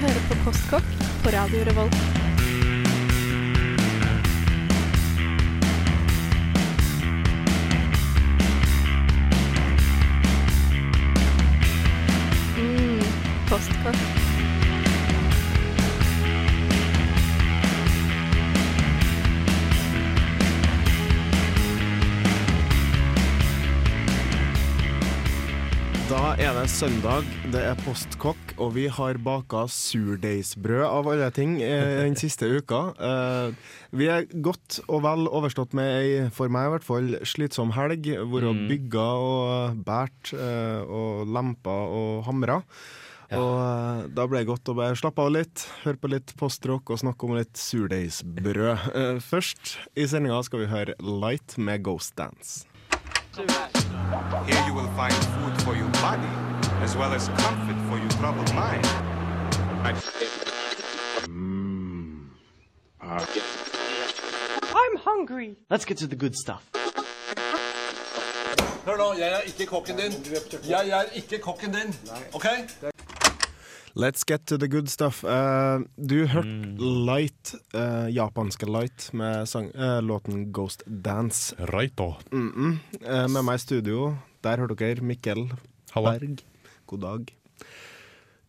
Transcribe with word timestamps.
hører 0.00 0.22
på 0.30 0.36
Postkokk 0.44 0.92
på 1.20 1.30
Radio 1.34 1.64
Revolt. 1.68 1.96
Mm, 12.56 13.02
postkokk. 13.50 14.00
Da 26.10 26.34
er 26.40 26.56
det 26.56 26.70
søndag, 26.72 27.28
det 27.52 27.66
er 27.68 27.76
postkokk, 27.84 28.49
og 28.60 28.74
vi 28.76 28.84
har 28.92 29.18
baka 29.24 29.64
surdeigsbrød 29.72 30.84
av 30.86 31.08
alle 31.10 31.30
ting 31.34 31.56
eh, 31.64 32.02
den 32.04 32.16
siste 32.20 32.46
uka. 32.52 32.80
Eh, 33.00 33.74
vi 33.96 34.06
er 34.12 34.26
godt 34.44 34.80
og 34.86 35.02
vel 35.06 35.26
overstått 35.30 35.72
med 35.76 35.90
ei, 35.98 36.28
for 36.34 36.52
meg 36.52 36.68
i 36.68 36.72
hvert 36.76 36.86
fall, 36.86 37.10
slitsom 37.26 37.72
helg. 37.76 38.06
Hvor 38.20 38.44
vi 38.44 38.50
Mm. 38.50 38.66
bygga 38.70 39.06
og 39.24 39.84
båret 39.86 40.32
eh, 40.34 40.82
og 40.86 41.26
lempa 41.32 41.70
og 41.88 42.24
hamra. 42.26 42.60
Og 43.30 43.52
eh, 43.62 44.08
da 44.10 44.24
ble 44.26 44.40
det 44.42 44.48
godt 44.48 44.68
å 44.72 44.74
bare 44.74 44.96
slappe 44.98 45.22
av 45.22 45.30
litt, 45.30 45.62
høre 45.84 45.96
på 46.02 46.10
litt 46.10 46.32
postrock 46.36 46.90
og 46.90 46.98
snakke 46.98 47.28
om 47.28 47.36
litt 47.38 47.54
surdeigsbrød. 47.56 49.20
Først 49.22 49.76
i 49.94 50.06
sendinga 50.10 50.42
skal 50.44 50.64
vi 50.64 50.70
høre 50.72 50.96
Light 51.00 51.54
med 51.58 51.84
Ghost 51.86 52.16
Dance. 52.18 52.66
Here 53.36 54.62
you 54.66 54.74
will 54.74 54.90
find 54.98 55.14
food 55.14 55.54
for 55.62 55.76
your 55.78 55.88
body, 56.02 56.26
as 56.90 56.96
well 56.96 57.14
as 57.14 57.28
comfort 57.44 57.78
for 57.88 57.98
your 57.98 58.10
troubled 58.18 58.52
mind. 58.52 58.84
I'm 64.80 64.96
hungry. 65.08 65.56
Let's 65.70 65.84
get 65.84 65.98
to 65.98 66.08
the 66.08 66.16
good 66.16 66.34
stuff. 66.34 66.62
Hør 68.86 68.96
nå, 68.96 69.12
jeg 69.18 69.30
er 69.32 69.46
ikke 69.46 69.66
kokken 69.66 69.96
din. 69.96 70.12
Jeg 70.68 70.88
er 70.88 71.14
ikke 71.14 71.38
kokken 71.38 71.76
din. 71.78 71.94
OK? 72.34 72.46
Let's 73.94 74.24
get 74.26 74.46
to 74.46 74.56
the 74.56 74.68
good 74.68 74.88
stuff. 74.88 75.22
Uh, 75.24 75.86
du 76.10 76.26
hørte 76.26 76.48
Light, 77.06 77.54
uh, 77.74 78.14
japanske 78.14 78.66
Light, 78.66 79.10
med 79.14 79.46
sang, 79.46 79.70
uh, 79.74 80.00
låten 80.02 80.52
Ghost 80.52 80.82
Dance. 81.04 81.54
Raito. 81.72 82.14
Mm 82.32 82.50
-mm. 82.50 82.78
Eh, 83.06 83.30
med 83.30 83.42
meg 83.42 83.54
i 83.54 83.58
studio, 83.58 84.16
der 84.44 84.56
hørte 84.56 84.74
dere 84.74 85.00
Mikkel 85.00 85.52
Halla. 85.92 86.18
Berg. 86.18 86.49
God 86.90 87.04
dag. 87.04 87.30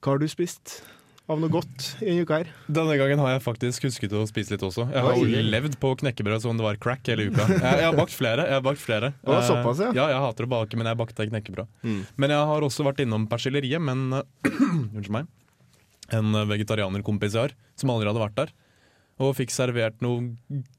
Hva 0.01 0.15
har 0.15 0.21
du 0.21 0.25
spist 0.31 0.79
av 1.29 1.39
noe 1.39 1.51
godt 1.53 1.91
i 2.01 2.07
denne 2.09 2.23
uka 2.25 2.39
her? 2.41 2.47
Denne 2.65 2.95
gangen 2.97 3.21
har 3.21 3.35
jeg 3.35 3.43
faktisk 3.45 3.85
husket 3.85 4.15
å 4.17 4.23
spise 4.29 4.55
litt 4.55 4.63
også. 4.65 4.87
Jeg 4.89 5.03
har 5.05 5.19
Oi. 5.21 5.43
levd 5.53 5.77
på 5.81 5.91
knekkebrød 6.01 6.41
som 6.43 6.57
det 6.57 6.65
var 6.65 6.79
crack 6.81 7.05
hele 7.11 7.29
uka. 7.29 7.45
Jeg, 7.53 7.61
jeg 7.61 7.85
har 7.85 7.99
bakt 7.99 8.15
flere. 8.15 8.47
Jeg 8.49 8.57
har 8.57 8.65
bakt 8.65 8.81
flere. 8.81 9.11
Det 9.21 9.29
var 9.29 9.45
såpass, 9.45 9.83
ja. 9.85 9.91
ja. 9.95 10.07
Jeg 10.15 10.23
hater 10.25 10.47
å 10.47 10.51
bake, 10.55 10.79
men 10.79 10.89
jeg 10.89 10.99
bakte 10.99 11.27
knekkebrød. 11.29 11.69
Mm. 11.85 12.01
Men 12.23 12.33
jeg 12.33 12.49
har 12.51 12.65
også 12.65 12.87
vært 12.87 13.03
innom 13.05 13.29
persilleriet, 13.31 13.83
men 13.83 14.17
eh, 14.17 14.49
Unnskyld 14.89 15.13
meg. 15.19 15.29
En 16.17 16.33
vegetarianerkompis 16.49 17.37
jeg 17.37 17.45
har, 17.45 17.55
som 17.79 17.93
aldri 17.93 18.09
hadde 18.09 18.25
vært 18.25 18.39
der. 18.41 18.55
Og 19.21 19.35
fikk 19.37 19.53
servert 19.53 19.99
noen 20.01 20.31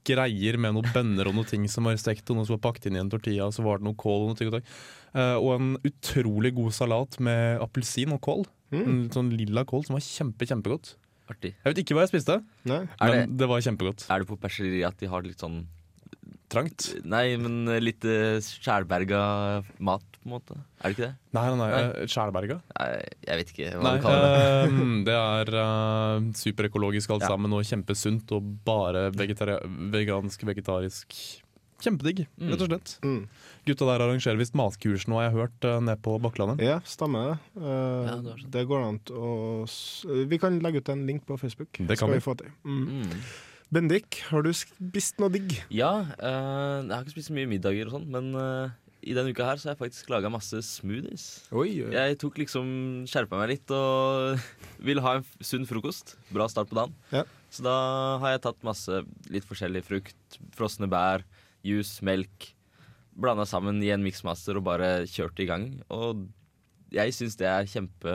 greier 0.08 0.58
med 0.60 0.74
noen 0.74 0.88
bønner 0.94 1.30
og 1.30 1.36
noen 1.36 1.48
ting 1.48 1.66
som 1.70 1.86
var 1.86 1.98
stekt, 2.00 2.26
og 2.30 2.38
noe 2.38 2.48
som 2.48 2.56
var 2.56 2.64
pakket 2.70 2.88
inn 2.90 2.98
i 2.98 3.02
en 3.02 3.12
tortilla, 3.12 3.46
og 3.46 3.54
så 3.54 3.64
var 3.66 3.78
det 3.78 3.86
noe 3.86 3.98
kål 3.98 4.24
og 4.24 4.32
noe 4.32 4.40
ting 4.40 4.50
og 4.50 4.56
ting. 4.58 4.72
Eh, 5.12 5.36
og 5.36 5.52
en 5.54 5.70
utrolig 5.86 6.54
god 6.56 6.74
salat 6.74 7.20
med 7.22 7.62
appelsin 7.62 8.16
og 8.16 8.22
kål. 8.24 8.44
Mm. 8.72 8.82
En 8.82 9.04
sånn 9.14 9.30
lilla 9.36 9.66
kål 9.68 9.86
som 9.86 9.98
var 9.98 10.04
kjempe, 10.06 10.48
kjempegodt. 10.48 10.96
Artig. 11.30 11.52
Jeg 11.54 11.70
vet 11.70 11.80
ikke 11.84 11.96
hva 11.96 12.06
jeg 12.06 12.16
spiste, 12.16 12.40
Nei? 12.68 12.82
Men 12.98 13.14
det, 13.14 13.38
det 13.40 13.48
var 13.48 13.62
kjempegodt. 13.64 14.08
er 14.10 14.24
det 14.24 14.28
på 14.28 14.40
persilleriet 14.42 14.90
at 14.90 14.98
de 15.00 15.10
har 15.12 15.24
litt 15.24 15.44
sånn 15.44 15.62
Trangt? 16.52 16.90
Nei, 17.08 17.36
men 17.40 17.64
litt 17.80 18.04
uh, 18.04 18.36
skjærberga 18.44 19.20
mat, 19.80 20.04
på 20.22 20.28
en 20.28 20.34
måte? 20.34 20.56
Er 20.82 20.90
det 20.90 20.96
ikke 20.96 21.06
det? 21.06 21.12
Nei, 21.32 21.44
nei, 21.48 21.56
nei. 21.62 21.68
Eh, 22.02 22.06
Skjærberga? 22.12 22.58
Nei, 22.76 22.88
jeg 23.26 23.38
vet 23.40 23.52
ikke 23.54 23.70
hva 23.74 23.82
Nei, 23.86 23.92
du 23.96 24.02
kaller 24.04 24.26
det. 24.26 24.42
Uh, 24.72 24.90
det 25.08 25.16
er 25.20 25.54
uh, 25.56 26.26
superøkologisk 26.42 27.14
alt 27.16 27.24
Ja. 27.24 27.30
sammen 27.32 27.56
og 27.56 27.64
kjempesunt 27.66 28.34
og 28.36 28.50
bare 28.68 29.08
vegansk, 29.16 30.44
vegetarisk. 30.46 31.16
Kjempedigg, 31.82 32.20
rett 32.38 32.60
og 32.62 32.68
slett. 32.70 32.90
Mm. 33.02 33.24
Gutta 33.66 33.86
der 33.88 34.02
arrangerer 34.04 34.38
visst 34.38 34.54
matkurs 34.54 35.08
nå, 35.10 35.16
har 35.18 35.24
jeg 35.26 35.34
hørt, 35.34 35.64
ned 35.82 35.98
på 36.04 36.12
Bakklandet. 36.22 36.60
Ja, 36.62 36.76
stemmer. 36.86 37.40
Eh, 37.58 38.04
Ja, 38.06 38.14
det 38.22 38.36
sånn. 38.36 38.50
det 38.54 38.62
går 38.70 38.84
an 38.86 39.00
å 39.10 39.32
s- 39.66 40.04
Vi 40.06 40.38
kan 40.38 40.60
legge 40.62 40.78
ut 40.78 40.88
en 40.94 41.02
link 41.08 41.26
på 41.26 41.34
Facebook. 41.40 41.72
Det 41.72 41.88
kan 41.88 41.96
skal 41.96 42.12
vi. 42.14 42.20
vi 42.20 42.26
få 42.28 42.36
til. 42.38 42.52
Mm. 42.62 43.10
Bendik, 43.72 44.18
har 44.28 44.44
du 44.44 44.50
spist 44.52 45.16
noe 45.22 45.32
digg? 45.32 45.54
Ja, 45.72 46.04
uh, 46.20 46.84
jeg 46.84 46.92
har 46.92 47.06
ikke 47.06 47.14
spist 47.14 47.30
så 47.30 47.36
mye 47.36 47.48
middager 47.48 47.88
og 47.88 47.94
sånn, 47.94 48.10
men 48.12 48.26
uh, 48.36 48.74
i 49.00 49.14
denne 49.16 49.32
uka 49.32 49.46
her 49.48 49.56
så 49.56 49.70
har 49.70 49.74
jeg 49.74 49.80
faktisk 49.80 50.10
laga 50.12 50.28
masse 50.28 50.60
smoothies. 50.66 51.24
Oi, 51.56 51.70
oi. 51.86 51.88
Jeg 51.96 52.18
tok 52.20 52.36
liksom 52.42 52.66
skjerpa 53.08 53.40
meg 53.40 53.54
litt 53.54 53.72
og 53.72 54.36
ville 54.86 55.00
ha 55.06 55.14
en 55.18 55.24
sunn 55.40 55.64
frokost. 55.68 56.18
Bra 56.36 56.50
start 56.52 56.68
på 56.68 56.76
dagen. 56.82 56.92
Ja. 57.14 57.24
Så 57.48 57.64
da 57.64 57.78
har 58.20 58.34
jeg 58.34 58.44
tatt 58.44 58.60
masse 58.68 59.00
litt 59.32 59.48
forskjellig 59.48 59.86
frukt, 59.88 60.38
frosne 60.52 60.90
bær, 60.92 61.24
juice, 61.64 62.04
melk. 62.04 62.52
Blanda 63.16 63.48
sammen 63.48 63.80
i 63.80 63.88
en 63.92 64.04
miksmaster 64.04 64.60
og 64.60 64.68
bare 64.68 65.06
kjørt 65.08 65.40
i 65.40 65.48
gang. 65.48 65.66
Og 65.88 66.26
jeg 66.92 67.12
syns 67.16 67.36
det 67.40 67.46
er 67.48 67.64
kjempe, 67.64 68.12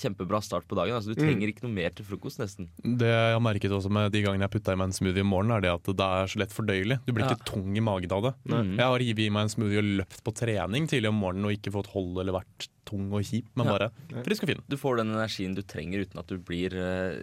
kjempebra 0.00 0.40
start 0.42 0.66
på 0.66 0.76
dagen. 0.78 0.94
Altså, 0.96 1.12
du 1.14 1.20
Mm. 1.20 1.26
trenger 1.28 1.48
ikke 1.52 1.62
noe 1.66 1.74
mer 1.74 1.90
til 1.90 2.04
frokost, 2.06 2.38
nesten. 2.40 2.68
Det 2.82 3.06
jeg 3.06 3.32
har 3.36 3.40
merket 3.40 3.70
også 3.70 3.90
med 3.90 4.10
de 4.12 4.22
gangene 4.22 4.40
jeg 4.48 4.50
putta 4.50 4.72
i 4.72 4.76
meg 4.76 4.86
en 4.88 4.92
smoothie 4.96 5.20
om 5.20 5.28
morgenen, 5.28 5.56
er 5.56 5.60
det 5.60 5.72
at 5.74 5.84
det 5.84 6.00
er 6.08 6.26
så 6.32 6.38
lett 6.40 6.54
fordøyelig. 6.56 6.98
Du 7.06 7.12
blir 7.12 7.24
Ja. 7.28 7.34
ikke 7.34 7.44
tung 7.52 7.76
i 7.76 7.80
magen 7.80 8.10
av 8.12 8.22
det. 8.22 8.34
Mm. 8.48 8.76
Jeg 8.76 8.84
har 8.84 8.98
hivet 8.98 9.18
i 9.26 9.30
meg 9.30 9.42
en 9.42 9.48
smoothie 9.48 9.78
og 9.78 9.90
løpt 10.00 10.22
på 10.24 10.34
trening 10.34 10.88
tidlig 10.88 11.08
om 11.08 11.20
morgenen 11.20 11.44
og 11.46 11.52
ikke 11.58 11.72
fått 11.72 11.92
hold 11.92 12.18
eller 12.20 12.32
vært 12.40 12.68
tung 12.84 13.12
og 13.12 13.22
kjip, 13.22 13.46
men 13.56 13.66
Ja. 13.66 13.78
bare 13.78 13.90
frisk 14.24 14.42
og 14.44 14.48
fin. 14.48 14.62
Du 14.68 14.76
får 14.76 14.96
den 14.98 15.12
energien 15.12 15.54
du 15.54 15.62
trenger 15.62 16.00
uten 16.06 16.18
at 16.18 16.26
du 16.26 16.38
blir 16.38 16.72
uh, 16.72 17.22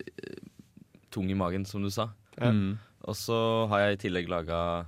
tung 1.11 1.29
i 1.29 1.33
magen, 1.35 1.65
som 1.65 1.81
du 1.81 1.89
sa. 1.89 2.09
Mm. 2.39 2.77
Og 3.05 3.15
så 3.15 3.67
har 3.67 3.79
jeg 3.79 3.97
i 3.97 4.09
tillegg 4.09 4.27
laga 4.29 4.85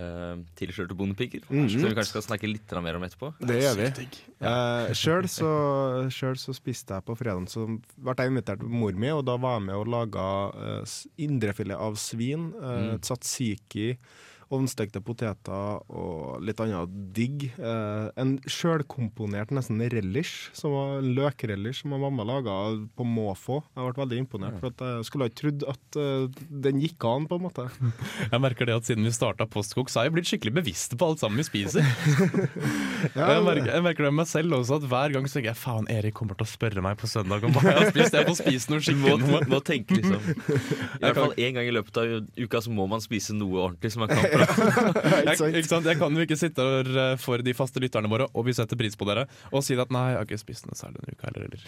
uh, 0.00 0.36
tilskjørte 0.58 0.96
bondepiker, 0.98 1.44
mm. 1.48 1.66
som 1.72 1.84
vi 1.84 1.94
kanskje 1.96 2.12
skal 2.14 2.24
snakke 2.28 2.50
litt 2.50 2.74
mer 2.84 2.98
om 2.98 3.06
etterpå. 3.06 3.32
Det 3.40 3.58
gjør 3.62 3.80
vi. 3.80 4.06
Uh, 4.40 4.92
Sjøl 4.96 5.28
så, 5.30 5.50
så 6.12 6.56
spiste 6.56 6.98
jeg 6.98 7.06
på 7.06 7.16
fredag, 7.18 7.48
så 7.52 7.66
ble 7.66 8.16
jeg 8.18 8.32
invitert 8.34 8.64
av 8.64 8.78
mor 8.82 8.96
mi, 8.96 9.12
og 9.14 9.24
da 9.28 9.38
var 9.40 9.58
jeg 9.58 9.66
med 9.70 9.80
og 9.80 9.90
laga 9.96 10.28
uh, 10.54 10.96
indrefilet 11.26 11.80
av 11.80 11.98
svin, 12.00 12.50
uh, 12.60 12.96
tzatziki, 13.02 13.94
ovnstekte 14.54 15.00
poteter 15.02 15.80
og 15.90 16.42
litt 16.44 16.60
annet 16.62 16.92
digg. 17.16 17.48
Eh, 17.58 18.06
en 18.20 18.36
sjølkomponert 18.46 19.50
nesten 19.54 19.82
relish, 19.92 20.50
som 20.56 20.74
var 20.74 21.00
en 21.00 21.10
løkrelish 21.16 21.82
som 21.82 21.96
mamma 21.96 22.26
laga 22.26 22.54
på 22.96 23.06
måfå. 23.06 23.60
Jeg 23.74 23.90
ble 23.90 24.04
veldig 24.04 24.20
imponert, 24.22 24.58
for 24.62 24.70
at 24.70 24.84
jeg 24.86 25.08
skulle 25.08 25.26
ha 25.26 25.32
ikke 25.32 25.40
trodd 25.42 25.66
at 25.72 25.98
uh, 26.00 26.44
den 26.66 26.80
gikk 26.82 27.04
an, 27.08 27.26
på 27.28 27.38
en 27.38 27.46
måte. 27.48 27.66
Jeg 28.32 28.42
merker 28.42 28.68
det 28.68 28.76
at 28.76 28.88
siden 28.88 29.06
vi 29.06 29.12
starta 29.14 29.46
Postkok, 29.50 29.90
så 29.90 30.00
har 30.00 30.08
jeg 30.08 30.14
blitt 30.16 30.28
skikkelig 30.28 30.52
bevisst 30.58 30.96
på 30.98 31.06
alt 31.06 31.22
sammen 31.22 31.40
vi 31.40 31.46
spiser. 31.46 31.86
Ja, 33.14 33.36
jeg, 33.36 33.42
merker, 33.44 33.68
jeg 33.70 33.82
merker 33.84 34.06
det 34.06 34.10
med 34.10 34.22
meg 34.22 34.28
selv 34.28 34.56
også, 34.56 34.78
at 34.80 34.86
hver 34.90 35.12
gang 35.14 35.26
så 35.28 35.36
tenker 35.36 35.50
jeg 35.52 35.58
faen, 35.60 35.86
Erik 35.92 36.16
kommer 36.16 36.36
til 36.38 36.46
å 36.46 36.50
spørre 36.50 36.82
meg 36.82 36.96
på 36.98 37.08
søndag 37.10 37.44
om 37.46 37.52
hva 37.54 37.62
jeg 37.62 37.76
har 37.76 37.90
spist. 37.92 38.16
Jeg 38.16 38.26
får 38.26 38.38
spise 38.40 38.72
noe 38.72 38.82
skikkelig. 38.82 39.18
må, 39.20 39.28
noe. 39.36 39.42
må 39.52 39.60
tenke, 39.64 39.98
liksom. 40.00 40.24
I 41.00 41.04
hvert 41.04 41.20
fall 41.20 41.34
én 41.36 41.58
gang 41.58 41.68
i 41.68 41.74
løpet 41.76 42.00
av 42.02 42.14
uka 42.40 42.62
så 42.64 42.72
må 42.74 42.88
man 42.90 43.04
spise 43.04 43.36
noe 43.36 43.60
ordentlig 43.68 43.92
som 43.94 44.04
man 44.04 44.12
kan. 44.12 44.26
Jeg, 44.42 45.50
ikke 45.60 45.70
sant? 45.74 45.88
jeg 45.88 46.00
kan 46.00 46.16
jo 46.16 46.26
ikke 46.26 46.38
sitte 46.38 46.66
her 46.66 46.90
eh, 47.02 47.16
for 47.20 47.42
de 47.44 47.54
faste 47.56 47.82
lytterne 47.82 48.10
våre, 48.12 48.28
og 48.32 48.48
vi 48.48 48.56
setter 48.56 48.78
pris 48.78 48.98
på 48.98 49.08
dere, 49.08 49.26
og 49.52 49.64
si 49.66 49.78
at 49.78 49.92
nei, 49.94 50.08
jeg 50.12 50.20
har 50.20 50.28
ikke 50.28 50.42
spist 50.42 50.68
noe 50.68 50.78
særlig 50.78 51.02
denne 51.02 51.16
uka 51.16 51.30
heller. 51.30 51.48
Eller. 51.50 51.66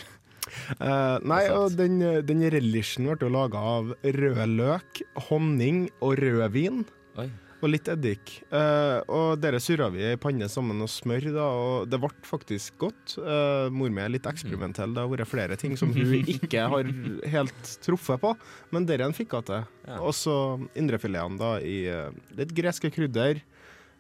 Uh, 0.79 1.17
nei, 1.29 1.43
og 1.53 1.75
den, 1.77 1.99
den 2.25 2.47
relishen 2.55 3.11
ble 3.11 3.29
jo 3.29 3.35
laga 3.35 3.61
av 3.75 3.93
rød 4.03 4.41
løk, 4.59 5.03
honning 5.29 5.87
og 6.01 6.17
rødvin. 6.23 6.87
Oi. 7.21 7.29
Og 7.59 7.73
litt 7.73 7.89
eddik. 7.91 8.37
Uh, 8.53 9.01
og 9.11 9.41
dere 9.43 9.59
surra 9.59 9.89
vi 9.91 10.05
i 10.13 10.17
panne 10.21 10.47
sammen 10.49 10.79
og 10.85 10.87
smør, 10.93 11.25
da, 11.35 11.43
og 11.59 11.89
det 11.91 11.99
ble 11.99 12.11
faktisk 12.23 12.77
godt. 12.79 13.17
Uh, 13.19 13.67
mor 13.75 13.91
mi 13.91 13.99
er 14.05 14.13
litt 14.15 14.29
eksperimentell, 14.31 14.93
det 14.95 15.03
har 15.03 15.11
vært 15.11 15.27
flere 15.27 15.57
ting 15.59 15.75
som 15.77 15.91
hun 15.91 16.13
ikke 16.37 16.69
har 16.71 16.87
helt 17.33 17.73
truffet 17.83 18.23
på, 18.23 18.31
men 18.71 18.87
dere 18.87 19.09
fikk 19.17 19.35
hun 19.35 19.49
til. 19.51 19.65
Ja. 19.89 19.99
Og 19.99 20.15
så 20.15 20.37
indrefiletene 20.79 21.39
da 21.41 21.51
i 21.59 21.81
eh, 21.91 22.13
litt 22.39 22.55
greske 22.55 22.93
krydder. 22.95 23.41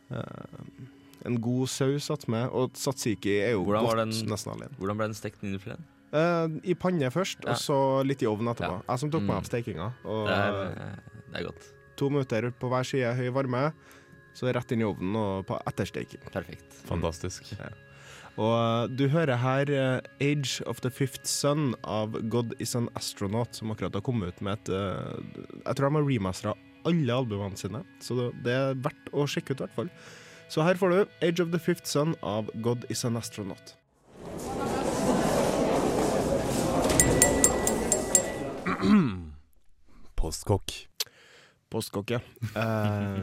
Uh, 0.09 0.87
en 1.27 1.41
god 1.43 1.67
saus 1.69 2.07
satt 2.13 2.29
med, 2.31 2.47
og 2.55 2.71
tzatziki 2.79 3.41
er 3.43 3.57
jo 3.57 3.65
Hvordan 3.67 3.89
godt 3.89 3.99
den- 4.05 4.31
nesten 4.31 4.53
alene. 4.55 4.71
Hvordan 4.79 5.01
ble 5.01 5.09
den 5.11 5.19
stekt 5.19 5.43
indrefileten? 5.43 5.83
Uh, 6.15 6.47
I 6.63 6.73
panne 6.79 7.11
først, 7.13 7.43
Ja. 7.45 7.53
og 7.53 7.59
så 7.61 7.81
litt 8.07 8.23
i 8.23 8.31
ovnen 8.31 8.55
etterpå. 8.55 8.79
Ja. 8.79 8.87
Jeg 8.95 9.03
som 9.03 9.11
tok 9.11 9.27
meg 9.27 9.35
Mm. 9.35 9.43
av 9.43 9.51
stekinga. 9.51 9.89
Og 10.07 10.23
Det 10.31 10.39
er, 10.39 11.03
det 11.33 11.43
er 11.43 11.45
godt. 11.51 11.67
To 11.99 12.09
minutter 12.13 12.51
på 12.55 12.71
hver 12.73 12.87
side 12.87 13.13
høy 13.19 13.29
varme. 13.35 13.69
Så 14.37 14.47
rett 14.55 14.73
inn 14.73 14.85
i 14.85 14.87
ovnen 14.87 15.17
og 15.19 15.49
på 15.49 15.59
ettersteking. 15.67 16.23
Perfekt. 16.31 16.81
Fantastisk. 16.87 17.51
Og 18.39 18.55
eh, 18.55 18.85
du 18.95 19.09
hører 19.11 19.41
her 19.43 19.73
uh, 19.73 19.99
'Age 20.23 20.63
of 20.71 20.81
the 20.85 20.91
Fifth 20.95 21.27
Sun' 21.27 21.75
av 21.83 22.15
God 22.31 22.55
Is 22.63 22.77
An 22.79 22.89
Astronaut, 22.95 23.55
som 23.55 23.73
akkurat 23.75 23.95
har 23.95 24.05
kommet 24.07 24.31
ut 24.31 24.41
med 24.47 24.61
et 24.61 24.71
uh, 24.71 25.19
Jeg 25.65 25.75
tror 25.75 25.89
de 25.89 25.99
har 25.99 26.07
remastera 26.07 26.55
alle 26.87 27.13
albumene 27.13 27.59
sine, 27.59 27.83
så 28.01 28.15
det, 28.15 28.29
det 28.47 28.55
er 28.55 28.79
verdt 28.79 29.11
å 29.11 29.27
sjekke 29.27 29.57
ut, 29.57 29.61
i 29.61 29.67
hvert 29.67 29.75
fall. 29.75 29.91
Så 30.49 30.63
her 30.63 30.79
får 30.79 30.95
du 30.95 30.99
'Age 31.19 31.43
of 31.43 31.51
the 31.51 31.59
Fifth 31.59 31.91
Sun' 31.91 32.15
av 32.23 32.53
God 32.63 32.87
Is 32.89 33.05
An 33.05 33.19
Astronaut. 33.19 33.75
Postkokk. 40.19 40.87
Postkokk, 41.73 42.17
ja. 42.17 42.21
Eh, 42.63 43.23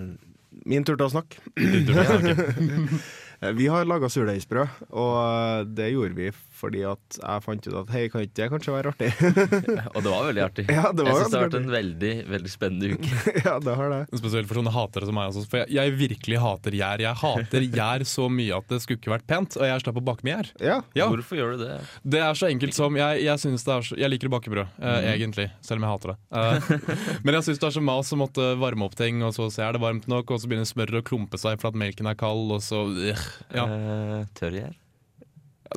min 0.65 0.85
tur 0.87 0.95
til 0.95 1.07
å 1.07 1.11
snakke. 1.11 1.41
Til 1.59 1.91
å 1.91 2.03
snakke. 2.07 2.99
Vi 3.59 3.65
har 3.67 3.83
laga 3.85 4.07
surdeigsbrød, 4.09 4.85
og 4.95 5.73
det 5.75 5.89
gjorde 5.91 6.15
vi 6.15 6.29
fordi 6.55 6.83
at 6.87 7.19
jeg 7.19 7.43
fant 7.45 7.67
ut 7.67 7.77
at 7.81 7.93
hei, 7.95 8.05
kan 8.11 8.25
ikke 8.25 8.39
det 8.39 8.49
kanskje 8.53 8.75
være 8.75 8.93
artig? 8.93 9.11
Og 9.95 9.99
det 9.99 10.11
var 10.11 10.27
veldig 10.29 10.43
artig. 10.45 10.65
Ja, 10.71 10.91
det 10.95 11.05
var 11.05 11.11
jeg 11.11 11.25
syns 11.25 11.33
det 11.33 11.39
har 11.39 11.47
vært 11.47 11.59
en 11.59 11.71
veldig 11.73 12.13
veldig 12.31 12.51
spennende 12.51 12.95
uke. 12.95 13.11
ja, 13.47 13.55
det 13.63 13.75
har 13.79 13.91
det. 13.91 14.01
Spesielt 14.21 14.49
for 14.49 14.59
sånne 14.59 14.73
hatere 14.75 15.09
som 15.09 15.17
meg. 15.17 15.31
Altså. 15.31 15.45
For 15.51 15.61
jeg, 15.63 15.73
jeg 15.75 15.95
virkelig 15.99 16.41
hater 16.43 16.77
gjær. 16.79 17.03
Jeg 17.05 17.21
hater 17.21 17.67
gjær 17.67 18.05
så 18.09 18.29
mye 18.31 18.59
at 18.59 18.71
det 18.71 18.81
skulle 18.83 19.01
ikke 19.01 19.13
vært 19.15 19.27
pent, 19.29 19.57
og 19.59 19.69
jeg 19.69 19.83
slapp 19.83 20.01
å 20.01 20.05
bake 20.11 20.27
med 20.27 20.35
gjær. 20.35 20.51
Ja. 20.63 20.77
Ja, 20.97 21.09
Hvorfor 21.11 21.39
gjør 21.39 21.55
du 21.55 21.65
det? 21.65 21.79
det 22.15 22.21
er 22.23 22.37
så 22.37 22.47
enkelt 22.49 22.75
som 22.75 22.95
Jeg, 22.99 23.23
jeg, 23.25 23.55
det 23.55 23.73
er 23.75 23.85
så, 23.85 23.97
jeg 23.99 24.11
liker 24.11 24.29
å 24.29 24.35
bake 24.35 24.51
brød, 24.53 24.71
uh, 24.79 24.85
mm. 24.85 25.09
egentlig, 25.15 25.49
selv 25.65 25.81
om 25.81 25.87
jeg 25.87 25.95
hater 25.95 26.13
det. 26.13 26.17
Uh, 26.31 26.95
men 27.25 27.39
jeg 27.39 27.47
syns 27.49 27.61
det 27.61 27.69
er 27.69 27.75
så 27.77 27.83
mas 27.83 28.13
å 28.15 28.19
måtte 28.19 28.47
varme 28.61 28.87
opp 28.87 28.97
ting, 28.99 29.21
og 29.25 29.35
så 29.35 29.49
se 29.53 29.65
er 29.65 29.75
det 29.75 29.83
varmt 29.83 30.09
nok, 30.11 30.31
og 30.31 30.41
så 30.41 30.49
begynner 30.49 30.69
smøret 30.69 31.01
å 31.01 31.05
klumpe 31.05 31.39
seg 31.41 31.59
for 31.61 31.71
at 31.71 31.79
melken 31.79 32.09
er 32.11 32.17
kald, 32.19 32.53
og 32.55 32.63
så 32.65 32.85
uh, 32.87 33.27
ja. 33.55 33.67
uh, 33.67 34.19
tørr 34.37 34.59
gjær? 34.61 34.73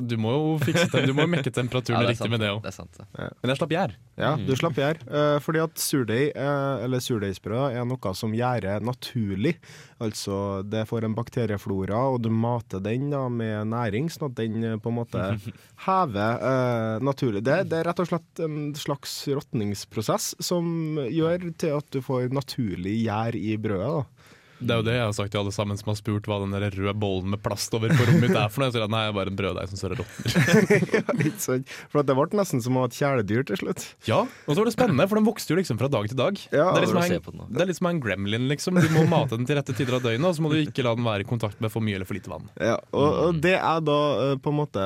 Du 0.01 0.15
må 0.21 0.31
jo 0.35 0.51
fikse 0.63 1.01
du 1.05 1.13
må 1.13 1.25
jo 1.25 1.31
mekke 1.31 1.51
temperaturen 1.53 2.01
Ja, 2.03 2.07
riktig 2.09 2.23
sant, 2.25 2.31
med 2.33 2.39
det 2.43 2.49
òg. 2.53 2.61
Det 2.63 2.73
sant, 2.75 2.91
det. 2.99 3.05
Men 3.15 3.51
jeg 3.53 3.59
slapp 3.59 3.73
gjær. 3.75 3.95
Ja, 4.19 4.29
Mm. 4.35 4.45
du 4.47 4.53
slapp 4.59 4.75
gjær. 4.79 4.97
Uh, 5.07 5.37
fordi 5.39 5.61
at 5.63 5.79
surdeig, 5.79 6.31
uh, 6.35 6.83
eller 6.83 6.99
surdeigsbrød, 6.99 7.75
er 7.79 7.85
noe 7.87 8.13
som 8.15 8.33
gjærer 8.35 8.83
naturlig. 8.83 9.55
Altså, 10.03 10.61
det 10.67 10.85
får 10.87 11.05
en 11.07 11.15
bakterieflora, 11.15 12.01
og 12.13 12.21
du 12.23 12.29
mater 12.31 12.79
den 12.83 13.09
da 13.11 13.25
med 13.31 13.67
næring, 13.71 14.07
sånn 14.11 14.29
at 14.29 14.35
den 14.39 14.63
eh, 14.63 14.77
på 14.79 14.91
en 14.91 14.97
måte 14.99 15.23
hever 15.87 16.39
uh, 16.43 16.99
naturlig. 17.03 17.43
Det, 17.43 17.57
det 17.71 17.79
er 17.81 17.87
rett 17.89 17.99
og 18.03 18.07
slett 18.11 18.43
en 18.45 18.73
slags 18.79 19.15
råtningsprosess 19.27 20.35
som 20.43 20.97
gjør 21.09 21.49
til 21.59 21.75
at 21.79 21.89
du 21.91 21.99
får 22.05 22.29
naturlig 22.35 22.97
gjær 23.05 23.35
i 23.39 23.55
brødet. 23.59 23.91
da. 23.99 24.18
Det 24.59 24.73
er 24.73 24.81
jo 24.81 24.85
det 24.87 24.95
jeg 24.97 25.05
har 25.05 25.15
sagt 25.15 25.33
til 25.33 25.41
alle 25.41 25.53
sammen 25.55 25.79
som 25.79 25.91
har 25.91 25.97
spurt 25.99 26.27
hva 26.29 26.39
den 26.43 26.55
der 26.55 26.67
røde 26.75 26.93
bollen 26.99 27.31
med 27.33 27.41
plast 27.43 27.73
over 27.77 27.91
på 27.93 28.07
rommet 28.07 28.25
mitt 28.25 28.35
er 28.35 28.51
for 28.51 28.61
noe. 28.61 28.69
Jeg 28.69 28.75
sier 28.77 28.85
at 28.85 28.93
nei, 28.93 29.03
det 29.05 29.13
er 29.13 29.17
bare 29.17 29.33
en 29.33 29.39
brøddeig 29.39 29.71
som 29.71 29.79
står 29.81 29.95
rotter. 29.99 30.35
ja, 30.97 31.03
litt 31.21 31.43
sånn. 31.43 31.65
For 31.91 32.01
at 32.01 32.09
det 32.09 32.17
ble 32.19 32.27
nesten 32.39 32.63
som 32.65 32.77
å 32.77 32.83
ha 32.83 32.89
et 32.89 32.97
kjæledyr 32.99 33.47
til 33.49 33.61
slutt. 33.63 33.85
Ja, 34.09 34.21
og 34.25 34.51
så 34.51 34.57
var 34.59 34.69
det 34.69 34.75
spennende, 34.75 35.07
for 35.09 35.19
den 35.19 35.27
vokste 35.29 35.55
jo 35.55 35.59
liksom 35.59 35.79
fra 35.81 35.91
dag 35.91 36.09
til 36.11 36.19
dag. 36.19 36.41
Ja, 36.51 36.69
det, 36.75 36.81
er 36.81 36.87
liksom 36.87 37.01
det 37.01 37.19
en, 37.19 37.43
det 37.55 37.63
er 37.63 37.71
litt 37.71 37.79
som 37.79 37.89
en 37.91 38.01
gremlin, 38.03 38.49
liksom. 38.51 38.79
Du 38.83 38.91
må 38.95 39.05
mate 39.09 39.37
den 39.37 39.47
til 39.49 39.59
rette 39.59 39.75
tider 39.77 39.99
av 39.99 40.05
døgnet, 40.05 40.27
og 40.27 40.35
så 40.37 40.45
må 40.45 40.53
du 40.53 40.59
ikke 40.61 40.85
la 40.85 40.95
den 40.97 41.07
være 41.07 41.25
i 41.25 41.29
kontakt 41.29 41.63
med 41.63 41.73
for 41.73 41.85
mye 41.85 41.99
eller 41.99 42.09
for 42.09 42.19
lite 42.19 42.31
vann. 42.31 42.49
Ja, 42.59 42.77
og, 42.91 43.07
og 43.29 43.41
det 43.43 43.55
jeg 43.55 43.85
da 43.87 43.99
eh, 44.25 44.35
på 44.43 44.53
en 44.53 44.59
måte 44.59 44.85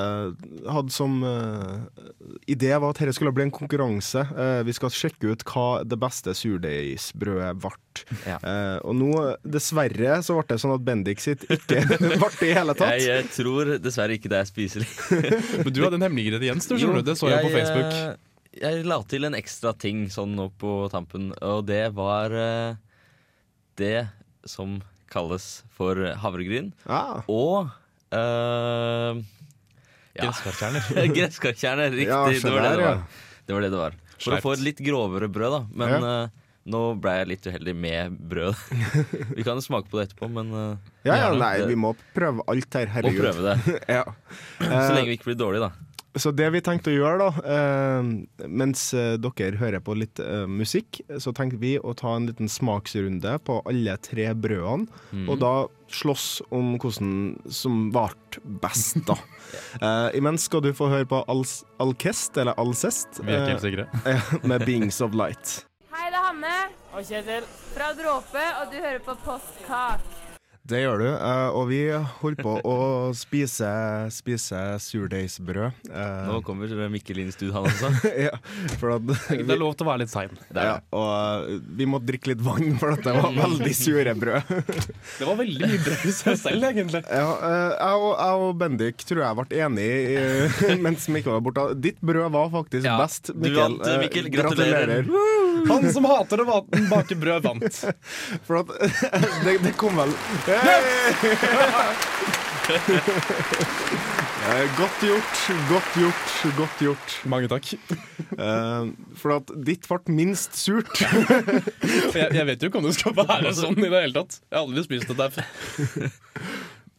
hadde 0.69 0.93
som 0.93 1.19
uh, 1.25 1.83
idé, 2.49 2.71
var 2.77 2.93
at 2.93 3.01
dette 3.01 3.15
skulle 3.17 3.33
bli 3.35 3.47
en 3.47 3.53
konkurranse. 3.53 4.25
Uh, 4.33 4.61
vi 4.67 4.75
skal 4.75 4.93
sjekke 4.93 5.33
ut 5.33 5.45
hva 5.49 5.67
det 5.87 5.99
beste 6.01 6.35
surdeigsbrødet 6.37 7.53
ble. 7.63 7.73
Ja. 8.27 8.39
Uh, 8.41 8.77
og 8.89 8.97
nå, 8.97 9.11
dessverre, 9.63 10.19
så 10.25 10.35
ble 10.35 10.45
det 10.51 10.59
sånn 10.61 10.75
at 10.75 10.83
Bendik 10.83 11.21
sitt 11.23 11.45
ikke 11.47 11.81
ble 11.87 12.29
det 12.35 12.49
i 12.49 12.53
hele 12.55 12.75
tatt. 12.77 12.97
Jeg, 12.99 13.07
jeg, 13.07 13.29
tror 13.35 13.73
dessverre 13.81 14.17
ikke 14.17 14.31
det 14.33 14.41
er 14.41 14.49
spiselig. 14.49 14.87
Men 15.63 15.71
du 15.71 15.81
hadde 15.85 15.99
en 15.99 16.05
hemmelig 16.07 16.27
ingrediens, 16.27 16.67
du, 16.67 16.75
skjønner 16.75 17.03
du. 17.03 17.11
Det 17.11 17.17
så 17.19 17.31
jeg, 17.31 17.45
på 17.45 17.53
Facebook. 17.53 17.93
eh, 17.95 18.59
Jeg 18.63 18.83
la 18.89 18.99
til 19.09 19.29
en 19.29 19.37
ekstra 19.39 19.73
ting 19.79 20.05
sånn 20.13 20.35
nå 20.37 20.49
på 20.59 20.75
tampen, 20.93 21.31
og 21.41 21.63
det 21.69 21.85
var 21.95 22.35
eh, 22.35 22.75
det 23.79 24.09
som 24.45 24.81
kalles 25.13 25.63
for 25.73 25.99
havregryn. 26.19 26.71
Ah. 26.89 27.21
Og 27.29 27.69
uh, 28.13 29.19
ja. 30.13 30.25
Gresskarkjerner. 30.25 30.87
Gresskarkjerner, 31.17 31.93
riktig. 31.93 32.09
Ja, 32.09 32.23
det, 32.27 32.41
var 32.43 32.65
det, 32.65 32.71
det, 32.77 32.87
ja. 32.87 32.93
var. 32.95 33.03
det 33.45 33.57
var 33.57 33.67
det 33.67 33.73
det 33.73 33.83
var. 33.83 33.99
For 34.23 34.37
å 34.37 34.41
få 34.43 34.55
et 34.57 34.63
litt 34.65 34.81
grovere 34.83 35.29
brød, 35.31 35.59
da. 35.59 35.61
Men 35.83 36.09
Ja. 36.09 36.15
Nå 36.65 36.81
ble 37.03 37.11
jeg 37.19 37.27
litt 37.33 37.47
uheldig 37.49 37.73
med 37.75 38.17
brød. 38.31 38.55
Vi 39.37 39.43
kan 39.43 39.59
smake 39.61 39.89
på 39.91 39.99
det 39.99 40.09
etterpå, 40.09 40.29
men 40.31 40.51
uh, 40.55 40.91
ja, 41.03 41.17
ja, 41.25 41.31
nei, 41.35 41.55
vi 41.67 41.75
må 41.75 41.91
prøve 42.15 42.45
alt 42.47 42.77
her, 42.79 42.93
må 43.03 43.11
prøve 43.17 43.49
det. 43.49 43.57
Ja. 43.99 44.05
Så 44.61 44.69
Eh, 44.69 44.93
lenge 44.95 45.09
vi 45.11 45.17
ikke 45.19 45.33
blir 45.33 45.41
dårlige, 45.43 45.67
da. 45.69 45.89
Så 46.15 46.29
det 46.29 46.45
vi 46.53 46.59
tenkte 46.61 46.91
å 46.91 46.93
gjøre 46.93 47.17
da, 47.17 47.29
eh, 47.55 48.47
mens 48.47 48.83
eh, 48.93 49.15
dere 49.17 49.57
hører 49.57 49.81
på 49.81 49.95
litt 49.97 50.19
eh, 50.21 50.43
musikk, 50.45 50.99
så 51.17 51.33
tenkte 51.33 51.57
vi 51.57 51.71
å 51.81 51.95
ta 51.97 52.11
en 52.19 52.27
liten 52.29 52.45
smaksrunde 52.53 53.31
på 53.47 53.55
alle 53.65 53.95
tre 54.05 54.27
brødene, 54.37 54.85
Mm. 55.13 55.25
og 55.29 55.39
da 55.41 55.53
slåss 55.93 56.27
om 56.53 56.75
hvordan 56.81 57.09
som 57.53 57.87
ble 57.93 58.07
best, 58.61 59.01
da. 59.09 59.17
Eh, 59.83 60.15
imens 60.17 60.47
skal 60.47 60.61
du 60.65 60.71
få 60.73 60.87
høre 60.89 61.05
på 61.05 61.19
Alkest, 61.29 62.37
eller 62.41 62.55
Alcest, 62.61 63.19
Vi 63.21 63.33
er 63.33 63.43
ikke 63.43 63.51
helt 63.51 63.65
sikre. 63.67 64.47
med 64.49 64.63
Beings 64.65 64.97
of 65.01 65.13
Light. 65.13 65.59
Det 66.13 66.19
er 66.19 66.25
Hanne. 66.27 66.57
Og 66.93 67.07
Kjetil. 67.09 67.45
Fra 67.73 67.87
Dråpe, 67.97 68.43
og 68.61 68.69
du 68.69 68.77
hører 68.77 69.01
på 69.01 69.15
Postkak. 69.25 70.11
Det 70.63 70.77
gjør 70.79 71.01
du, 71.01 71.07
eh, 71.11 71.47
og 71.59 71.65
vi 71.67 71.79
holder 71.91 72.37
på 72.45 72.51
å 72.63 72.75
spise, 73.17 73.67
spise 74.15 74.59
surdeigsbrød. 74.79 75.89
eh, 75.91 76.21
Nå 76.29 76.37
kommer 76.47 76.69
Mikkel 76.93 77.17
inn 77.19 77.33
i 77.33 77.33
studio, 77.35 77.51
han 77.57 77.65
også. 77.67 77.89
ja, 78.29 78.37
for 78.79 78.93
at 78.93 79.09
Det 79.09 79.41
er 79.43 79.59
lov 79.59 79.73
til 79.75 79.83
å 79.83 79.89
være 79.89 80.03
litt 80.05 80.13
sein. 80.13 80.31
Ja, 80.55 80.77
og 80.95 81.09
uh, 81.49 81.57
vi 81.81 81.89
måtte 81.89 82.07
drikke 82.13 82.31
litt 82.31 82.45
vann, 82.45 82.77
for 82.79 82.93
at 82.95 83.03
det 83.03 83.11
var 83.17 83.35
veldig 83.41 83.73
sure 83.75 84.13
brød. 84.21 84.53
Det 85.19 85.27
var 85.27 85.41
veldig 85.41 85.67
mye 85.67 85.81
brød 85.83 86.05
i 86.07 86.15
seg 86.21 86.39
selv, 86.45 86.69
egentlig. 86.69 87.03
Ja, 87.11 87.27
jeg, 87.27 87.99
og, 87.99 88.09
jeg 88.13 88.47
og 88.47 88.55
Bendik 88.63 89.03
tror 89.09 89.25
jeg 89.25 89.39
ble 89.41 89.63
enige 89.67 90.77
mens 90.85 91.09
Mikkel 91.11 91.35
var 91.41 91.43
borte. 91.49 91.67
Ditt 91.89 91.99
brød 91.99 92.29
var 92.37 92.53
faktisk 92.55 92.87
Ja, 92.87 92.95
best, 93.03 93.33
du 93.33 93.49
Mikkel. 93.49 93.59
vant, 93.81 93.91
Mikkel. 94.05 94.31
Gratulerer. 94.37 94.95
Gratulerer. 95.09 95.42
Han 95.69 95.87
som 95.93 96.05
hater 96.09 96.41
å 96.43 96.61
bake 96.91 97.15
brød, 97.19 97.43
vant. 97.45 97.81
For 98.47 98.59
at 98.63 98.67
det, 99.45 99.57
det 99.63 99.73
kom 99.79 99.95
vel 99.99 100.11
hey! 100.47 100.83
Eh, 104.43 104.65
Godt 104.75 105.03
gjort, 105.07 105.37
godt 105.69 105.93
gjort, 105.95 106.31
godt 106.57 106.81
gjort. 106.83 107.13
Mange 107.31 107.47
takk. 107.47 107.69
Eh, 108.35 108.89
for 109.15 109.35
at 109.37 109.53
ditt 109.63 109.87
ble 109.87 109.99
minst 110.11 110.57
surt. 110.59 110.99
Jeg, 110.99 112.27
jeg 112.35 112.45
vet 112.49 112.59
jo 112.59 112.67
ikke 112.67 112.81
om 112.81 112.87
det 112.89 112.95
skal 112.97 113.15
være 113.21 113.53
sånn 113.55 113.79
i 113.79 113.87
det 113.87 114.01
hele 114.03 114.17
tatt. 114.17 114.41
Jeg 114.51 114.57
har 114.59 114.65
aldri 114.65 114.83
spist 114.83 115.07
det 115.07 115.15
der. 115.21 115.31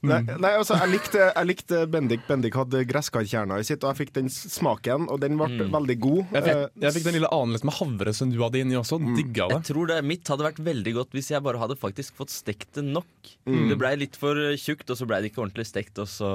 Nei, 0.04 0.20
nei, 0.38 0.50
altså, 0.60 0.76
jeg 0.80 0.90
likte, 0.92 1.20
jeg 1.30 1.48
likte 1.48 1.80
Bendik. 1.90 2.22
Bendik 2.28 2.54
hadde 2.58 2.82
gresskarkjerner 2.90 3.62
i 3.62 3.66
sitt, 3.66 3.82
og 3.84 3.92
jeg 3.94 4.04
fikk 4.06 4.12
den 4.18 4.28
smaken, 4.32 5.08
og 5.10 5.20
den 5.22 5.38
ble 5.40 5.68
veldig 5.72 5.96
god. 6.04 6.20
Jeg 6.36 6.44
fikk, 6.48 6.54
Eh, 6.54 6.68
jeg 6.84 6.96
fikk 6.98 7.06
den 7.08 7.16
lille 7.18 7.30
anelsen 7.32 7.70
med 7.70 7.78
havre 7.80 8.14
som 8.14 8.30
du 8.30 8.38
hadde 8.42 8.60
inni 8.62 8.76
også. 8.78 8.98
Digga 9.16 9.48
det. 9.48 9.58
Jeg 9.60 9.68
tror 9.72 9.86
det 9.90 10.00
mitt 10.04 10.28
hadde 10.28 10.46
vært 10.48 10.62
veldig 10.64 10.94
godt 11.00 11.16
hvis 11.16 11.30
jeg 11.34 11.42
bare 11.42 11.58
hadde 11.62 11.76
faktisk 11.80 12.14
fått 12.20 12.30
stekt 12.34 12.74
det 12.78 12.84
nok. 12.84 13.06
Det 13.46 13.78
blei 13.80 13.94
litt 13.96 14.16
for 14.20 14.34
tjukt, 14.60 14.88
og 14.90 14.96
så 15.00 15.06
blei 15.08 15.20
det 15.24 15.32
ikke 15.32 15.42
ordentlig 15.46 15.66
stekt, 15.68 15.98
og 15.98 16.06
så 16.10 16.30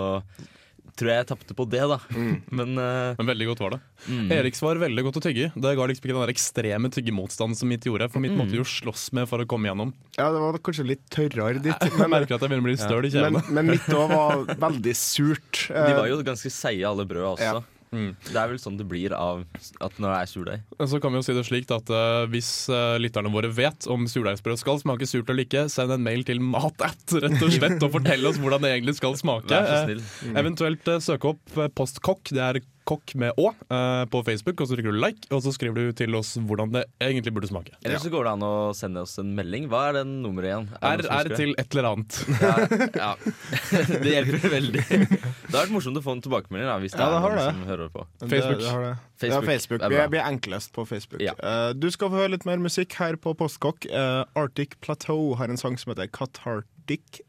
tror 0.97 1.11
jeg 1.11 1.21
jeg 1.21 1.29
tapte 1.31 1.55
på 1.57 1.65
det, 1.69 1.81
da. 1.91 1.97
Men 2.57 2.79
uh, 2.79 3.17
Men 3.19 3.31
veldig 3.31 3.49
godt 3.51 3.63
var 3.63 3.75
det. 3.75 3.79
mm. 4.07 4.27
Eriks 4.39 4.63
var 4.63 4.81
veldig 4.81 5.05
godt 5.07 5.19
å 5.21 5.23
tygge. 5.25 5.49
Det 5.55 5.73
ga 5.77 5.87
liksom 5.91 6.05
ikke 6.05 6.15
den 6.15 6.23
der 6.23 6.33
ekstreme 6.33 6.91
tyggemotstanden 6.93 7.59
som 7.59 7.71
mitt 7.71 7.87
gjorde. 7.87 8.09
For 8.13 8.23
mitt 8.23 8.35
måtte 8.37 8.57
jo 8.57 8.67
slåss 8.67 9.09
med 9.17 9.29
for 9.31 9.43
å 9.43 9.47
komme 9.49 9.71
gjennom. 9.71 9.93
Ja, 10.17 10.29
det 10.33 10.43
var 10.43 10.59
kanskje 10.63 10.87
litt 10.91 11.05
tørrere 11.13 11.61
ditt, 11.61 11.75
Jeg 11.89 11.97
men, 11.97 12.13
merker 12.13 12.37
at 12.37 12.45
jeg 12.45 12.51
begynner 12.51 12.65
å 12.65 12.69
bli 12.69 12.77
støl 12.79 13.09
i 13.09 13.13
men, 13.19 13.41
men 13.55 13.73
mitt 13.75 13.89
òg 13.93 14.13
var 14.13 14.45
veldig 14.67 14.95
surt. 14.97 15.67
De 15.69 15.91
var 15.97 16.07
jo 16.11 16.21
ganske 16.25 16.51
seige, 16.53 16.87
alle 16.87 17.05
brøda 17.09 17.35
også. 17.35 17.51
Ja. 17.59 17.78
Mm. 17.89 18.11
Det 18.21 18.37
er 18.37 18.49
vel 18.51 18.59
sånn 18.61 18.77
det 18.77 18.85
blir 18.89 19.13
av 19.17 19.41
at 19.81 19.95
når 19.97 20.11
det 20.11 20.17
er 20.17 20.29
surdeig. 20.29 20.65
Så 20.91 20.99
kan 21.01 21.13
vi 21.13 21.21
jo 21.21 21.25
si 21.25 21.35
det 21.37 21.45
slik 21.47 21.71
at 21.73 21.89
uh, 21.89 22.25
Hvis 22.29 22.51
uh, 22.69 22.99
lytterne 23.01 23.31
våre 23.33 23.49
vet 23.53 23.87
om 23.89 24.05
surdeigsbrød 24.09 24.61
skal 24.61 24.81
smake 24.81 25.07
surt 25.09 25.29
eller 25.31 25.47
ikke, 25.47 25.65
send 25.73 25.95
en 25.95 26.05
mail 26.05 26.21
til 26.27 26.41
matat 26.43 27.17
rett 27.17 27.39
og 27.41 27.53
slett 27.55 27.85
og 27.85 27.95
fortell 27.97 28.29
oss 28.29 28.37
hvordan 28.41 28.65
det 28.65 28.75
egentlig 28.75 28.97
skal 28.99 29.17
smake. 29.19 29.49
Vær 29.49 29.69
så 29.69 29.81
snill. 29.87 30.03
Eventuelt 30.37 30.91
uh, 30.91 30.99
søke 31.03 31.33
opp 31.33 31.57
Postkokk. 31.77 32.29
Det 32.35 32.45
er 32.45 32.61
postkokk 32.89 33.15
med 33.19 33.37
Å 33.37 33.49
eh, 33.49 34.05
på 34.09 34.21
Facebook, 34.25 34.61
og 34.61 34.67
så 34.67 34.75
trykker 34.75 34.93
du 34.93 34.99
like, 34.99 35.27
og 35.33 35.43
så 35.43 35.53
skriver 35.53 35.89
du 35.89 35.93
til 35.93 36.15
oss 36.17 36.35
hvordan 36.37 36.71
det 36.73 36.85
egentlig 37.01 37.33
burde 37.35 37.49
smake. 37.49 37.75
Eller 37.83 38.01
så 38.01 38.09
går 38.09 38.25
det 38.25 38.31
an 38.33 38.45
å 38.45 38.53
sende 38.77 39.03
oss 39.05 39.17
en 39.21 39.33
melding. 39.37 39.67
Hva 39.69 39.89
er 39.89 39.99
den 39.99 40.19
nummeret 40.23 40.49
igjen? 40.49 40.67
Er 40.81 41.03
er 41.05 41.29
til 41.35 41.53
et 41.57 41.75
eller 41.75 41.89
annet. 41.91 42.19
Ja, 42.39 42.55
ja. 42.95 43.11
Det 44.03 44.13
hjelper 44.13 44.53
veldig. 44.55 44.83
Det 44.89 45.53
har 45.53 45.59
vært 45.59 45.73
morsomt 45.73 45.99
å 45.99 46.03
få 46.05 46.17
en 46.17 46.23
tilbakemelding 46.25 46.69
da, 46.69 46.77
hvis 46.81 46.95
det 46.95 47.03
Ja, 47.03 47.09
det 47.11 47.19
er 47.19 47.25
noen 47.25 47.39
det. 47.39 47.47
som 47.49 47.63
hører 47.69 47.93
på. 47.93 48.05
Facebook. 48.25 48.59
Det, 48.59 48.65
det 48.65 48.73
har. 48.73 48.87
Facebook 49.19 49.43
ja, 49.43 49.51
Facebook. 49.51 49.81
Vi 49.83 49.93
blir 49.93 50.03
er, 50.03 50.11
vi 50.13 50.21
er 50.21 50.29
enklest 50.29 50.73
på 50.75 50.85
Facebook. 50.89 51.23
Ja. 51.23 51.35
Uh, 51.43 51.71
du 51.75 51.89
skal 51.93 52.11
få 52.11 52.23
høre 52.23 52.33
litt 52.35 52.47
mer 52.49 52.61
musikk 52.61 52.95
her 52.99 53.19
på 53.19 53.35
Postkokk. 53.37 53.89
Uh, 53.91 54.23
Arctic 54.39 54.79
Plateau 54.85 55.35
har 55.39 55.51
en 55.51 55.59
sang 55.59 55.77
som 55.79 55.93
heter 55.93 56.09
Cathartic 56.15 57.21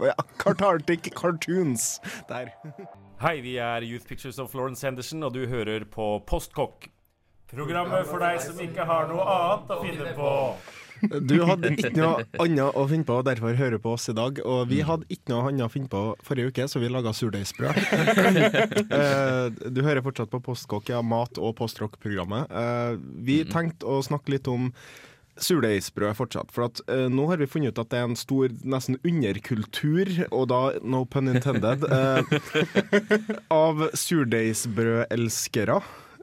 oh, 0.00 0.08
ja, 0.10 0.16
Cathartic 0.42 1.12
Cartoons. 1.14 1.94
Der. 2.30 2.50
Hei, 3.22 3.36
vi 3.38 3.52
er 3.62 3.84
Youth 3.86 4.02
Pictures 4.08 4.40
of 4.42 4.48
Florence 4.50 4.82
Henderson, 4.82 5.22
og 5.22 5.30
du 5.36 5.44
hører 5.46 5.84
på 5.86 6.06
Postkokk. 6.26 6.88
Programmet 7.52 8.08
for 8.08 8.18
deg 8.18 8.40
som 8.42 8.58
ikke 8.58 8.82
har 8.88 9.06
noe 9.06 9.22
annet 9.30 9.70
å 9.70 9.76
finne 9.78 10.14
på. 10.16 10.30
Du 11.30 11.36
hadde 11.46 11.70
ikke 11.70 11.92
noe 11.94 12.24
annet 12.42 12.80
å 12.80 12.82
finne 12.90 13.06
på, 13.06 13.20
og 13.20 13.28
derfor 13.28 13.54
hører 13.60 13.78
på 13.84 13.92
oss 13.94 14.08
i 14.10 14.16
dag. 14.18 14.40
Og 14.42 14.64
vi 14.72 14.80
hadde 14.88 15.06
ikke 15.06 15.30
noe 15.30 15.52
annet 15.52 15.68
å 15.68 15.70
finne 15.70 15.92
på 15.92 16.02
forrige 16.26 16.50
uke, 16.50 16.66
så 16.66 16.82
vi 16.82 16.90
laga 16.90 17.14
surdeigsbrød. 17.14 17.78
Eh, 18.92 19.46
du 19.70 19.80
hører 19.86 20.02
fortsatt 20.02 20.30
på 20.32 20.42
Postkokk, 20.42 20.90
ja, 20.90 20.98
mat- 21.06 21.38
og 21.38 21.54
postrock-programmet. 21.62 22.50
Eh, 22.50 22.98
vi 23.22 23.38
tenkte 23.46 23.86
å 23.86 24.02
snakke 24.02 24.34
litt 24.34 24.50
om 24.50 24.72
Surdeigsbrød 25.42 26.14
fortsatt. 26.18 26.52
For 26.54 26.68
at, 26.70 26.80
uh, 26.88 27.06
nå 27.12 27.26
har 27.30 27.40
vi 27.42 27.48
funnet 27.50 27.74
ut 27.74 27.82
at 27.82 27.90
det 27.92 27.98
er 28.00 28.06
en 28.10 28.16
stor 28.18 28.52
nesten 28.64 28.98
underkultur, 29.04 30.12
og 30.30 30.46
da 30.52 30.62
no 30.82 31.04
pun 31.10 31.28
intended, 31.32 31.84
uh, 31.90 32.22
av 33.64 33.88
surdeigsbrødelskere. 33.98 35.80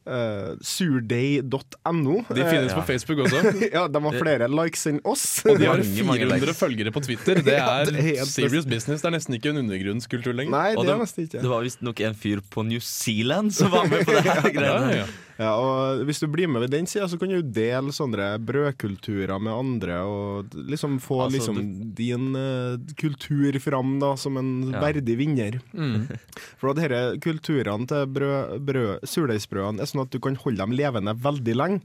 Uh, 0.10 0.56
surdeig.no. 0.66 2.14
De 2.34 2.42
finnes 2.48 2.72
på 2.74 2.82
Facebook 2.88 3.20
også. 3.28 3.42
ja, 3.76 3.84
de 3.92 4.02
har 4.08 4.16
flere 4.18 4.48
likes 4.50 4.88
enn 4.90 4.98
oss. 5.06 5.26
Og 5.46 5.60
de 5.60 5.68
har 5.70 5.78
Mange, 5.84 6.26
mange 6.26 6.40
400 6.40 6.56
følgere 6.58 6.94
på 6.96 7.04
Twitter. 7.06 7.44
Det 7.46 7.54
Ja, 7.60 7.68
er 7.84 7.92
det 7.92 8.00
er 8.00 8.08
helt 8.16 8.32
serious 8.32 8.66
business. 8.66 9.04
Det 9.04 9.10
er 9.12 9.14
nesten 9.20 9.38
ikke 9.38 9.52
en 9.54 9.62
undergrunnskultur 9.66 10.34
lenger. 10.34 10.56
Nei, 10.56 10.72
Og 10.80 10.88
det 10.88 10.96
er 10.96 11.02
nesten 11.04 11.28
ikke. 11.28 11.44
Det 11.44 11.52
var 11.52 11.62
visstnok 11.68 12.02
en 12.10 12.18
fyr 12.18 12.42
på 12.56 12.66
New 12.72 12.82
Zealand 12.82 13.54
som 13.54 13.70
var 13.76 13.86
med 13.92 14.08
på 14.08 14.16
det 14.18 14.24
her 14.26 14.40
Ja, 14.48 14.54
greiene. 14.56 15.02
ja. 15.04 15.10
Ja, 15.40 15.54
og 15.56 16.02
Hvis 16.04 16.20
du 16.20 16.28
blir 16.28 16.50
med 16.52 16.66
ved 16.66 16.74
den 16.74 16.88
sida, 16.90 17.08
så 17.08 17.16
kan 17.20 17.32
du 17.32 17.40
dele 17.42 17.94
sånne 17.96 18.34
brødkulturer 18.44 19.40
med 19.40 19.54
andre, 19.56 20.02
og 20.04 20.52
liksom 20.68 20.98
få 21.00 21.22
Altså, 21.30 21.38
liksom 21.54 21.94
din 21.96 22.36
uh, 22.36 22.76
kultur 23.00 23.56
fram 23.64 23.98
da 24.04 24.14
som 24.20 24.36
en 24.38 24.52
Ja. 24.74 24.82
verdig 24.84 25.16
vinner. 25.18 25.60
Mm. 25.74 26.10
For 26.60 26.72
at 26.74 26.82
disse 26.84 27.20
kulturene 27.24 27.88
til 27.88 28.06
brød, 28.20 28.60
brød, 28.68 29.08
surdeigsbrødene 29.08 29.80
er 29.82 29.88
sånn 29.90 30.04
at 30.04 30.12
du 30.12 30.20
kan 30.20 30.36
holde 30.36 30.60
dem 30.60 30.76
levende 30.76 31.16
veldig 31.16 31.56
lenge. 31.56 31.82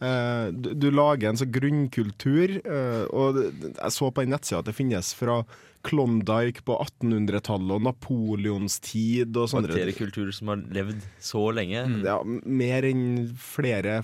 Eh, 0.00 0.48
du, 0.52 0.72
du 0.76 0.90
lager 0.92 1.30
en 1.30 1.40
sånn 1.40 1.52
grunnkultur, 1.54 2.58
eh, 2.60 3.04
og 3.08 3.40
jeg 3.40 3.94
så 3.94 4.10
på 4.12 4.24
en 4.24 4.34
nettside 4.34 4.60
at 4.60 4.68
det 4.68 4.76
finnes 4.76 5.12
fra 5.16 5.40
Klondyke 5.86 6.64
på 6.66 6.76
1800-tallet 6.82 7.76
og 7.76 7.84
napoleonstid 7.86 9.36
og 9.38 9.52
sånne 9.52 9.70
Bakteriekultur 9.70 10.32
som 10.34 10.50
har 10.52 10.64
levd 10.74 11.04
så 11.22 11.44
lenge. 11.54 11.84
Ja, 12.04 12.18
mer 12.26 12.88
enn 12.88 13.28
flere 13.38 14.00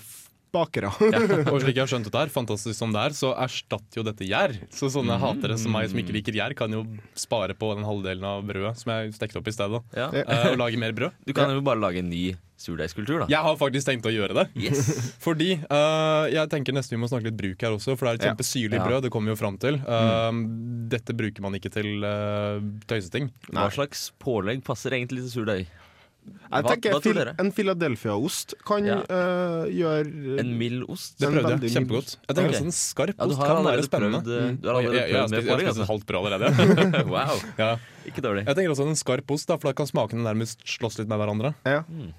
bakere. 0.53 0.91
Og 1.53 1.63
slik 1.63 1.79
jeg 1.79 1.81
har 1.81 1.89
skjønt 1.91 2.07
det 2.11 2.13
der, 2.13 2.33
fantastisk 2.33 2.77
som 2.77 2.93
det 2.93 3.01
er, 3.09 3.15
så 3.17 3.31
erstatter 3.41 4.01
jo 4.01 4.05
dette 4.05 4.27
gjær. 4.29 4.53
Så 4.75 4.91
sånne 4.93 5.17
hatere 5.21 5.57
som 5.61 5.73
meg 5.75 5.89
som 5.89 6.01
ikke 6.03 6.13
liker 6.19 6.37
gjær, 6.37 6.55
kan 6.59 6.75
jo 6.77 6.83
spare 7.19 7.57
på 7.57 7.73
den 7.73 7.87
halvdelen 7.89 8.27
av 8.29 8.45
brødet 8.45 8.75
som 8.83 8.93
jeg 8.93 9.15
stekte 9.17 9.41
opp 9.41 9.49
i 9.49 9.55
stedet. 9.57 9.81
Ja. 9.97 10.11
Uh, 10.13 10.51
Og 10.53 10.61
lage 10.61 10.81
mer 10.81 10.93
brød. 10.97 11.17
Du 11.25 11.33
kan 11.37 11.53
jo 11.57 11.65
bare 11.65 11.81
lage 11.81 12.05
en 12.05 12.13
ny 12.13 12.35
surdeigskultur, 12.65 13.25
da. 13.25 13.27
Jeg 13.33 13.43
har 13.47 13.59
faktisk 13.61 13.89
tenkt 13.89 14.09
å 14.09 14.13
gjøre 14.15 14.37
det. 14.41 14.47
Yes. 14.59 14.89
Fordi 15.27 15.53
uh, 15.67 16.25
jeg 16.33 16.51
tenker 16.53 16.77
nesten 16.77 16.97
vi 16.97 17.03
må 17.03 17.11
snakke 17.11 17.29
litt 17.31 17.39
bruk 17.39 17.67
her 17.67 17.77
også, 17.77 17.97
for 17.99 18.09
det 18.09 18.15
er 18.15 18.21
et 18.21 18.27
kjempesyrlig 18.31 18.81
Ja. 18.81 18.87
brød. 18.89 19.07
Det 19.07 19.13
kommer 19.15 19.33
vi 19.33 19.37
jo 19.37 19.41
fram 19.43 19.59
til. 19.63 19.79
Eh, 19.83 20.41
Dette 20.93 21.15
bruker 21.17 21.45
man 21.45 21.55
ikke 21.59 21.71
til 21.75 22.03
uh, 22.07 22.59
tøyseting. 22.91 23.31
Hva 23.53 23.69
slags 23.75 24.11
pålegg 24.23 24.65
passer 24.67 24.95
egentlig 24.97 25.27
til 25.27 25.33
surdeig? 25.43 25.71
Jeg 26.23 26.67
tenker 26.69 26.95
hva? 26.95 27.33
En 27.41 27.49
Philadelphia-ost 27.55 28.55
kan 28.67 28.85
Ja. 28.87 28.99
uh, 29.11 29.65
gjøre 29.67 30.39
En 30.43 30.53
mild 30.59 30.85
ost? 30.93 31.17
Det 31.19 31.31
prøvde 31.33 31.57
jeg. 31.57 31.73
Kjempegodt. 31.75 32.15
Jeg 32.29 32.37
tenker 32.37 32.51
okay. 32.53 32.59
også 32.61 32.69
en 32.69 32.77
skarp 32.77 33.25
ost 33.27 33.41
ja, 33.41 33.49
kan 33.49 33.65
være 33.67 33.87
spennende. 33.89 34.21
prøvd, 34.23 34.37
eh, 34.39 34.57
du 34.61 34.69
har 34.69 34.79
allerede 34.79 35.01
jeg, 35.01 35.11
jeg, 35.11 35.19
har 35.19 35.27
prøvd 35.27 35.33
med 35.33 35.43
spist- 35.43 35.49
jeg 35.49 35.67
har 35.67 35.73
spist 35.73 35.83
et 35.83 35.91
halvt 35.91 36.07
brød 36.07 36.29
allerede. 36.31 37.05
wow. 37.15 37.43
ja. 37.59 37.71
Ikke 38.07 38.23
dårlig. 38.23 38.45
Jeg 38.47 38.59
tenker 38.59 38.75
også 38.77 38.87
en 38.87 39.01
skarp 39.03 39.35
ost, 39.35 39.49
da, 39.51 39.57
for 39.59 39.71
da 39.73 39.75
kan 39.83 39.91
smakene 39.91 40.23
nærmest 40.27 40.63
slåss 40.77 41.01
litt 41.01 41.11
med 41.11 41.19
hverandre. 41.23 41.55
Ja. 41.67 41.83
Eh, 41.83 42.13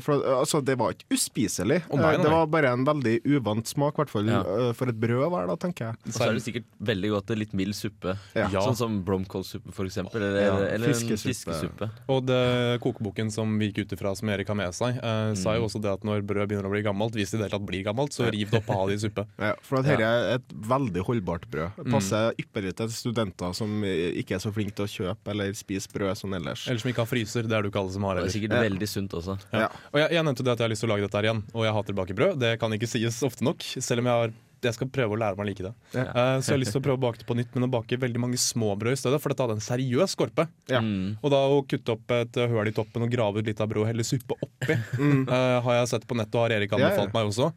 for, 0.00 0.22
altså, 0.40 0.60
det 0.64 0.76
var 0.78 0.94
ikke 0.94 1.04
uspiselig. 1.16 1.82
Oh, 1.90 1.96
nei, 1.98 2.14
Eh, 2.14 2.16
nei. 2.18 2.22
Det 2.24 2.30
var 2.32 2.46
bare 2.46 2.72
en 2.72 2.84
veldig 2.84 3.20
uvant 3.36 3.66
smak, 3.66 3.94
i 3.94 4.02
hvert 4.02 4.10
fall 4.10 4.26
Ja. 4.26 4.40
eh, 4.40 4.72
for 4.72 4.88
et 4.88 4.98
brød 5.00 5.24
å 5.26 5.30
være, 5.30 5.46
da, 5.48 5.56
tenker 5.56 5.86
jeg. 5.90 6.12
Så 6.14 6.22
er 6.28 6.32
det 6.34 6.42
sikkert 6.42 6.64
veldig 6.80 7.10
godt 7.10 7.36
litt 7.38 7.52
mild 7.52 7.74
suppe. 7.74 8.16
Ja. 8.34 8.48
Sånn 8.48 8.76
som 8.76 9.02
blomkålsuppe, 9.04 9.72
for 9.72 9.84
eksempel. 9.84 10.16
Eller, 10.16 10.40
Ja, 10.40 10.56
eller 10.74 10.88
en 10.88 10.94
fiskesuppe. 10.94 11.52
fiskesuppe. 11.54 11.90
Og 12.08 12.24
det, 12.26 12.80
kokeboken 12.80 13.30
som 13.30 13.58
vi 13.58 13.70
gikk 13.70 13.84
ut 13.86 13.92
ifra, 13.98 14.16
som 14.16 14.28
Erik 14.30 14.48
har 14.48 14.54
med 14.56 14.72
seg, 14.72 14.96
eh, 15.02 15.34
sa 15.34 15.54
jo 15.56 15.66
også 15.68 15.80
det 15.82 15.90
at 15.92 16.02
når 16.04 16.22
brød 16.26 16.48
begynner 16.48 16.66
å 16.66 16.70
bli 16.70 16.82
gammelt, 16.82 17.12
hvis 17.12 17.30
det 17.30 17.40
i 17.40 17.42
det 17.42 17.50
hele 17.50 17.58
tatt 17.58 17.66
blir 17.66 17.84
gammelt, 17.84 18.10
så 18.12 18.30
riv 18.30 18.50
det 18.50 18.62
opp 18.62 18.70
og 18.70 18.76
ha 18.76 18.86
det 18.86 18.94
i 19.02 19.08
suppe. 19.08 19.26
Ja, 19.40 19.54
for 19.62 19.78
at 19.78 19.84
dette 19.84 20.00
er 20.02 20.34
et 20.36 20.48
veldig 20.48 21.02
holdbart 21.04 21.46
brød. 21.50 21.76
Det 21.76 21.90
passer 21.92 22.32
ypperlig 22.38 22.74
til 22.76 22.88
studenter 22.88 23.54
som 23.54 23.82
eh, 23.84 24.12
ikke 24.20 24.34
er 24.36 24.38
så 24.42 24.52
flinke 24.52 24.74
til 24.74 24.84
å 24.86 24.90
kjøpe 25.14 25.30
eller 25.30 25.52
spise 25.52 25.88
brød 25.92 26.16
sånn 26.16 26.34
ellers. 26.36 26.66
Eller 26.68 26.78
som 26.78 26.90
ikke 26.90 27.04
har 27.04 27.10
fryser. 27.10 27.42
Det 27.48 27.52
er 27.56 27.62
det 27.62 27.72
ikke 27.72 27.80
alle 27.82 27.92
som 27.92 28.02
har 28.04 28.14
det 28.16 28.24
er 28.24 28.34
sikkert 28.38 28.54
Ja. 28.56 28.62
veldig 28.68 28.88
sunt 28.88 29.10
også. 29.16 29.38
Ja. 29.52 29.70
Og 29.90 29.98
jeg, 30.02 30.12
jeg 30.16 30.26
nevnte 30.26 30.46
det 30.46 30.54
at 30.54 30.60
jeg 30.62 30.68
har 30.68 30.74
lyst 30.74 30.84
til 30.84 30.90
å 30.90 30.94
lage 30.94 31.06
dette 31.06 31.18
her 31.20 31.30
igjen, 31.30 31.42
og 31.54 31.66
jeg 31.66 31.76
hater 31.78 31.98
bakebrød. 31.98 32.38
Det 32.42 32.54
kan 32.62 32.76
ikke 32.76 32.90
sies 32.90 33.18
ofte 33.26 33.46
nok, 33.46 33.66
selv 33.80 34.04
om 34.04 34.10
jeg 34.10 34.24
har 34.24 34.38
jeg 34.60 34.76
skal 34.76 34.90
prøve 34.92 35.16
å 35.16 35.20
lære 35.20 35.38
meg 35.38 35.44
å 35.44 35.48
like 35.48 35.64
det. 35.64 35.72
Ja. 35.94 36.04
Uh, 36.12 36.36
så 36.40 36.52
jeg 36.52 36.56
har 36.56 36.60
lyst 36.60 36.74
til 36.74 36.82
å 36.82 36.84
prøve 36.84 36.98
å 37.00 37.02
bake 37.06 37.22
det 37.22 37.26
på 37.28 37.36
nytt, 37.38 37.52
men 37.56 37.66
å 37.66 37.70
bake 37.72 37.98
veldig 38.00 38.22
mange 38.22 38.40
små 38.40 38.74
brød 38.80 38.96
i 38.96 39.00
stedet. 39.00 39.20
For 39.22 39.32
dette 39.32 39.46
hadde 39.46 39.56
en 39.56 39.64
seriøs 39.64 40.14
skorpe. 40.16 40.46
Ja. 40.70 40.82
Mm. 40.84 41.16
Og 41.20 41.32
da 41.32 41.40
å 41.48 41.60
kutte 41.68 41.96
opp 41.96 42.14
et 42.16 42.40
høl 42.52 42.68
i 42.70 42.74
toppen 42.76 43.06
og 43.06 43.12
grave 43.12 43.40
ut 43.40 43.48
litt 43.48 43.62
av 43.62 43.70
brød 43.72 43.86
og 43.86 43.90
helle 43.90 44.06
suppe 44.06 44.36
oppi, 44.36 44.76
eh, 44.76 45.56
har 45.64 45.78
jeg 45.80 45.92
sett 45.94 46.04
på 46.08 46.18
nettet 46.18 46.36
og 46.36 46.46
har 46.46 46.58
Erik 46.58 46.76
anbefalt 46.76 47.08
Ja, 47.08 47.14
meg 47.16 47.32
også. 47.32 47.50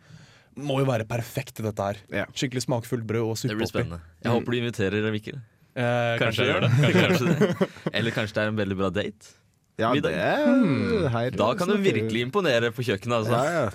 Må 0.63 0.79
jo 0.79 0.87
være 0.87 1.07
perfekt 1.09 1.59
i 1.59 1.65
dette 1.65 1.89
her. 1.89 2.01
Ja. 2.13 2.27
Skikkelig 2.31 2.67
smakfullt 2.67 3.07
brød 3.09 3.25
og 3.25 3.35
Det 3.35 3.43
suppe 3.43 3.57
blir 3.57 3.67
oppi. 3.67 3.73
spennende. 3.75 4.01
Jeg 4.23 4.37
håper 4.37 4.55
du 4.55 4.61
inviterer 4.61 5.11
Mikkel. 5.13 5.41
Eh, 5.73 6.15
kanskje 6.21 6.45
jeg 6.45 6.53
gjør 6.53 6.67
det. 6.67 6.91
Kanskje 6.93 7.31
det. 7.31 7.69
Eller 7.97 8.13
kanskje 8.13 8.37
det 8.37 8.43
er 8.45 8.53
en 8.53 8.59
veldig 8.61 8.77
bra 8.77 8.93
date. 8.93 9.33
Ja, 9.81 9.89
Middag. 9.93 10.11
det 10.13 10.19
er 10.21 11.09
her 11.09 11.31
Da 11.33 11.53
kan 11.57 11.67
du 11.71 11.77
virkelig 11.81 12.21
imponere 12.27 12.69
på 12.75 12.85
kjøkkenet. 12.85 13.23
Altså. 13.23 13.33
Ja, 13.33 13.63
ja. 13.65 13.71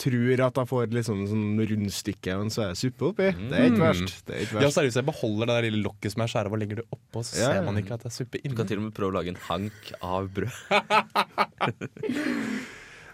Tror 0.00 0.40
at 0.46 0.56
jeg 0.56 0.68
får 0.70 0.94
litt 0.96 1.04
sånn 1.04 1.26
rundstykke, 1.60 2.36
men 2.40 2.48
så 2.54 2.62
er 2.64 2.68
det 2.72 2.78
suppe 2.80 3.10
oppi. 3.10 3.26
Det 3.36 3.58
er 3.58 3.66
ikke 3.68 3.82
verst. 3.82 4.22
Det 4.24 4.32
er 4.36 4.44
ikke 4.46 4.62
Ja, 4.64 4.70
seriøst, 4.72 4.96
jeg 4.96 5.04
beholder 5.10 5.50
det 5.50 5.56
der 5.58 5.66
lille 5.68 5.82
lokket 5.84 6.14
som 6.14 6.22
jeg 6.24 6.32
skjærer 6.32 6.48
av 6.48 6.54
og 6.56 6.62
legger 6.62 6.80
det 6.80 6.86
oppå, 6.96 7.20
så 7.26 7.36
Ja, 7.36 7.50
ser 7.52 7.66
man 7.66 7.76
ikke 7.82 7.98
at 7.98 8.06
det 8.06 8.08
er 8.08 8.16
suppe 8.16 8.40
Du 8.40 8.46
inni. 8.48 8.56
kan 8.56 8.70
til 8.70 8.80
og 8.80 8.84
med 8.86 8.94
prøve 8.96 9.12
å 9.12 9.16
lage 9.18 9.34
en 9.34 9.42
hank 9.50 9.92
av 10.00 10.30
brød. 10.32 10.54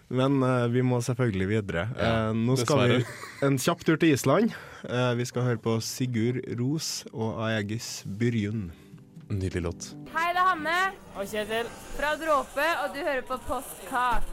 Men 0.09 0.39
uh, 0.39 0.69
vi 0.71 0.85
må 0.87 1.01
selvfølgelig 1.03 1.49
videre. 1.51 1.89
Ja, 1.99 2.31
uh, 2.31 2.37
nå 2.39 2.55
skal 2.61 2.85
dessverre. 2.85 3.03
vi 3.03 3.47
en 3.49 3.59
kjapp 3.59 3.83
tur 3.83 3.97
til 3.99 4.15
Island. 4.15 4.55
Uh, 4.87 5.15
vi 5.19 5.27
skal 5.27 5.43
høre 5.43 5.59
på 5.59 5.81
Sigurd 5.83 6.39
Ros 6.61 7.01
og 7.11 7.41
Aegis 7.49 8.05
Byrjun. 8.07 8.69
Nydelig 9.29 9.63
låt. 9.63 9.89
Hei, 10.15 10.29
det 10.33 10.39
er 10.39 10.47
Hanne 10.47 10.75
og 11.19 11.27
Kjetil 11.27 11.71
fra 11.97 12.13
Dråpe, 12.21 12.67
og 12.85 12.93
du 12.95 13.01
hører 13.03 13.25
på 13.27 13.39
Postkak. 13.49 14.29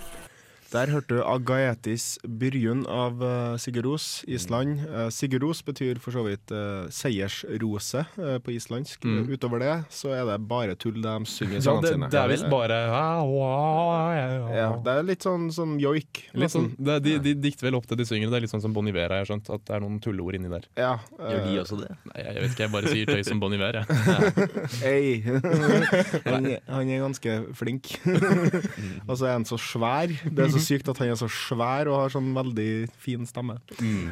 Der 0.74 0.90
hørte 0.90 1.20
du 1.20 1.22
Agaetis 1.22 2.16
Byrjun 2.26 2.80
av 2.90 3.20
eh, 3.22 3.58
Sigurd 3.62 3.86
Ros, 3.86 4.24
Island. 4.26 4.80
Uh, 4.90 5.06
Sigurd 5.14 5.44
Ros 5.46 5.60
betyr 5.62 6.00
for 6.02 6.16
så 6.16 6.24
vidt 6.26 6.50
uh, 6.50 6.90
seiersrose 6.90 8.02
uh, 8.18 8.40
på 8.42 8.56
islandsk. 8.56 9.06
Mm. 9.06 9.28
Utover 9.30 9.62
det 9.62 9.76
så 9.94 10.16
er 10.18 10.24
det 10.26 10.40
bare 10.50 10.74
tull 10.80 10.98
de 11.04 11.14
synger 11.30 11.60
i 11.60 11.60
Ja, 11.60 11.66
sangene 11.68 11.92
sine. 11.94 12.10
det 12.10 12.20
er 12.24 12.32
visst 12.32 12.50
bare 12.50 12.80
Ja, 12.90 14.70
det 14.82 14.96
er 14.96 15.06
litt 15.06 15.28
sånn 15.28 15.52
som 15.54 15.76
joik. 15.78 16.24
Litt 16.34 16.56
sånn, 16.56 16.72
det, 16.82 16.98
de, 17.06 17.20
de 17.22 17.36
dikter 17.44 17.70
vel 17.70 17.78
opp 17.78 17.86
til 17.92 18.02
de 18.02 18.10
synger. 18.10 18.34
Det 18.34 18.40
er 18.40 18.46
litt 18.48 18.56
sånn 18.56 18.66
som 18.66 18.74
Bon 18.74 18.90
Iver, 18.90 19.14
har 19.14 19.22
jeg 19.22 19.30
skjønt. 19.30 19.54
At 19.54 19.68
det 19.70 19.78
er 19.78 19.86
noen 19.86 20.02
tulleord 20.02 20.40
inni 20.40 20.50
der. 20.56 20.66
Ja, 20.80 20.96
Gjør 21.20 21.46
de 21.52 21.56
også 21.62 21.80
det? 21.84 21.92
Nei, 22.10 22.18
jeg 22.26 22.40
vet 22.40 22.56
ikke, 22.56 22.66
jeg 22.66 22.74
bare 22.80 22.96
sier 22.98 23.14
tøy 23.14 23.24
som 23.30 23.46
Bon 23.46 23.54
Iver, 23.54 23.78
jeg. 23.78 23.86
Ei. 24.90 25.22
han, 26.34 26.50
han 26.66 26.94
er 26.98 27.06
ganske 27.06 27.40
flink. 27.62 27.94
og 29.10 29.16
så 29.20 29.30
er 29.30 29.38
han 29.38 29.46
så 29.46 29.62
svær. 29.62 30.18
Det 30.26 30.48
er 30.48 30.54
så 30.58 30.63
sykt 30.66 30.90
at 30.92 31.00
han 31.02 31.14
er 31.14 31.20
så 31.20 31.30
svær 31.32 31.92
og 31.92 32.02
har 32.02 32.14
sånn 32.14 32.34
veldig 32.36 32.70
fin 33.04 33.28
stemme. 33.30 33.60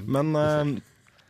Men 0.06 0.36
uh, 0.38 0.74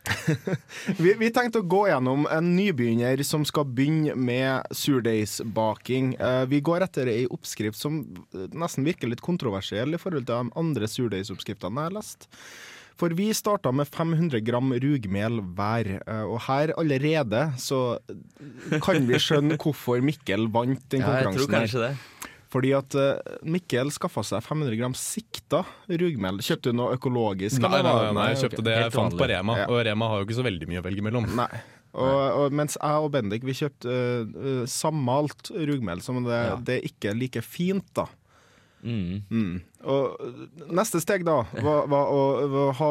vi, 1.02 1.14
vi 1.18 1.30
tenkte 1.34 1.62
å 1.62 1.68
gå 1.68 1.84
gjennom 1.90 2.26
en 2.32 2.50
nybegynner 2.56 3.22
som 3.26 3.46
skal 3.46 3.68
begynne 3.70 4.16
med 4.18 4.74
surdeigsbaking. 4.74 6.16
Uh, 6.18 6.42
vi 6.50 6.62
går 6.64 6.86
etter 6.88 7.10
ei 7.12 7.24
oppskrift 7.30 7.78
som 7.78 8.02
eh, 8.34 8.48
nesten 8.50 8.86
virker 8.86 9.10
litt 9.10 9.22
kontroversiell 9.24 9.94
i 9.94 10.02
forhold 10.02 10.26
til 10.26 10.50
de 10.50 10.58
andre 10.58 10.90
surdeigsoppskriftene 10.90 11.78
jeg 11.78 11.92
har 11.92 11.98
lest. 12.00 12.28
For 13.00 13.14
vi 13.16 13.30
starta 13.34 13.72
med 13.74 13.88
500 13.88 14.42
gram 14.44 14.68
rugmel 14.82 15.40
hver, 15.56 15.88
og 16.28 16.36
her 16.44 16.74
allerede 16.78 17.46
så 17.58 17.96
kan 18.84 19.08
vi 19.08 19.18
skjønne 19.18 19.56
hvorfor 19.58 20.04
Mikkel 20.04 20.44
vant 20.52 20.84
den 20.92 21.00
Ja, 21.00 21.16
jeg 21.16 21.32
tror 21.32 21.40
konkurransen. 21.40 21.54
kanskje 21.56 21.86
det. 21.88 22.21
Fordi 22.52 22.72
at 22.76 22.94
eh, 23.00 23.36
Mikkel 23.48 23.88
skaffa 23.94 24.20
seg 24.28 24.42
500 24.44 24.76
gram 24.76 24.92
sikta 24.98 25.62
rugmel. 25.88 26.42
Kjøpte 26.44 26.68
du 26.72 26.76
noe 26.76 26.98
økologisk? 26.98 27.62
Nei, 27.64 27.70
nei, 27.78 27.82
nei, 27.86 28.10
nei, 28.18 28.26
jeg 28.34 28.42
kjøpte 28.44 28.64
det 28.66 28.74
jeg 28.76 28.92
fant 28.92 29.16
på. 29.16 29.28
Rema, 29.30 29.56
Ja. 29.62 29.68
og 29.72 29.80
Rema 29.88 30.10
har 30.12 30.20
jo 30.20 30.26
ikke 30.28 30.36
så 30.42 30.44
veldig 30.44 30.68
mye 30.68 30.82
å 30.82 30.84
velge 30.84 31.04
mellom. 31.06 31.30
Nei. 31.38 31.48
Og, 31.92 32.20
og 32.40 32.54
mens 32.56 32.78
jeg 32.80 33.04
og 33.04 33.10
Bendik 33.12 33.42
vi 33.44 33.52
kjøpte 33.56 33.92
uh, 33.92 34.62
sammalt 34.68 35.50
rugmel, 35.52 36.00
som 36.04 36.22
det, 36.24 36.38
Ja. 36.48 36.54
det 36.56 36.76
er 36.78 36.86
ikke 36.88 37.12
like 37.16 37.42
fint, 37.44 37.84
da. 37.96 38.06
Mm. 38.82 39.22
Mm. 39.30 39.60
Og 39.82 40.18
neste 40.74 41.00
steg 41.02 41.24
da 41.26 41.40
var, 41.62 41.86
var 41.90 42.10
å, 42.10 42.20
var 42.50 42.68
å 42.70 42.74
ha 42.78 42.88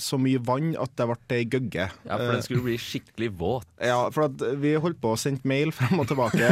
så 0.00 0.18
mye 0.20 0.40
vann 0.44 0.70
at 0.80 0.92
det 0.96 1.06
ble 1.08 1.36
ei 1.38 1.44
gøgge. 1.48 1.86
Ja, 2.04 2.16
for 2.18 2.32
den 2.32 2.44
skulle 2.46 2.64
bli 2.66 2.76
skikkelig 2.80 3.30
våt. 3.40 3.66
Ja, 3.80 3.98
for 4.14 4.26
at 4.28 4.44
vi 4.60 4.74
holdt 4.80 5.00
på 5.02 5.12
å 5.14 5.20
sende 5.20 5.44
mail 5.48 5.72
frem 5.76 6.00
og 6.00 6.08
tilbake 6.10 6.50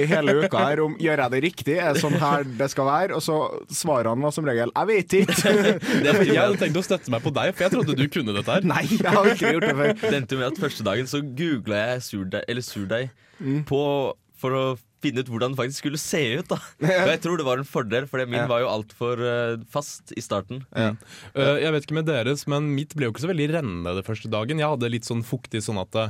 i 0.00 0.04
hele 0.10 0.36
uka 0.44 0.64
her 0.66 0.84
om 0.84 0.96
gjør 1.00 1.24
jeg 1.24 1.34
det 1.34 1.42
riktig, 1.46 1.76
er 1.80 1.96
det 1.96 2.04
sånn 2.04 2.16
her 2.20 2.44
det 2.60 2.70
skal 2.72 2.88
være? 2.88 3.16
Og 3.18 3.24
så 3.24 3.38
svarene 3.72 4.24
var 4.24 4.32
som 4.36 4.48
regel 4.48 4.72
'jeg 4.74 4.90
vet 4.92 5.18
ikke'. 5.22 6.24
Jeg 6.34 6.40
hadde 6.40 6.60
tenkt 6.60 6.76
å 6.80 6.84
støtte 6.84 7.10
meg 7.12 7.22
på 7.24 7.32
deg, 7.34 7.54
for 7.54 7.64
jeg 7.64 7.72
trodde 7.72 7.96
du 7.96 8.06
kunne 8.08 8.32
dette 8.36 8.50
her. 8.50 8.64
Nei, 8.64 8.84
jeg 8.88 9.06
har 9.12 9.28
ikke 9.28 9.52
gjort 9.54 9.68
det 9.68 9.76
før. 9.76 9.92
Det 10.00 10.14
endte 10.18 10.36
med 10.40 10.46
at 10.52 10.58
første 10.60 10.84
dagen 10.86 11.06
så 11.10 11.20
googla 11.22 11.76
jeg 11.94 12.02
surdeig, 12.08 12.44
eller 12.48 12.64
surdeig 12.64 13.10
Mm. 13.40 13.64
på, 13.66 14.14
for 14.38 14.50
å 14.54 14.64
finne 15.04 15.22
ut 15.22 15.30
hvordan 15.30 15.54
det 15.54 15.60
faktisk 15.60 15.84
skulle 15.84 16.00
se 16.00 16.22
ut. 16.40 16.50
da 16.50 16.58
Og 17.04 17.12
jeg 17.12 17.22
tror 17.24 17.40
det 17.40 17.46
var 17.46 17.62
en 17.62 17.68
fordel, 17.68 18.08
for 18.10 18.24
min 18.26 18.40
Ja. 18.42 18.48
var 18.50 18.64
jo 18.64 18.72
altfor 18.72 19.20
uh, 19.22 19.62
fast 19.70 20.12
i 20.16 20.24
starten. 20.24 20.64
Ja. 20.74 20.92
Uh, 21.36 21.56
jeg 21.62 21.72
vet 21.76 21.86
ikke 21.88 22.00
med 22.00 22.08
deres, 22.10 22.46
men 22.50 22.72
mitt 22.74 22.96
ble 22.96 23.08
jo 23.08 23.14
ikke 23.14 23.24
så 23.26 23.30
veldig 23.32 23.50
rennende 23.54 23.96
det 24.00 24.06
første 24.08 24.32
dagen. 24.32 24.60
Jeg 24.62 24.72
hadde 24.74 24.92
litt 24.92 25.08
sånn 25.08 25.22
fuktig 25.26 25.62
sånn 25.64 25.80
at 25.82 25.92
det, 25.94 26.08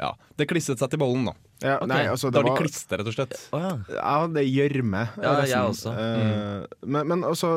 ja, 0.00 0.14
det 0.40 0.48
klisset 0.52 0.80
seg 0.80 0.92
til 0.94 1.02
bollen. 1.02 1.26
da. 1.32 1.36
Ja, 1.62 1.78
nei, 1.84 2.06
altså, 2.08 2.30
det 2.30 2.38
Da 2.38 2.42
de 2.46 2.50
var, 2.54 2.58
klistret, 2.62 3.00
rett 3.00 3.08
og 3.10 3.14
slett. 3.16 3.34
Oh, 3.52 3.64
ja. 3.92 4.26
det 4.32 4.42
er 4.44 4.48
gjørme. 4.48 5.02
Ja, 5.20 5.32
resten. 5.36 5.50
jeg 5.50 5.72
også. 5.74 5.92
Eh, 6.00 6.86
men, 6.86 7.08
men 7.10 7.24
også, 7.28 7.50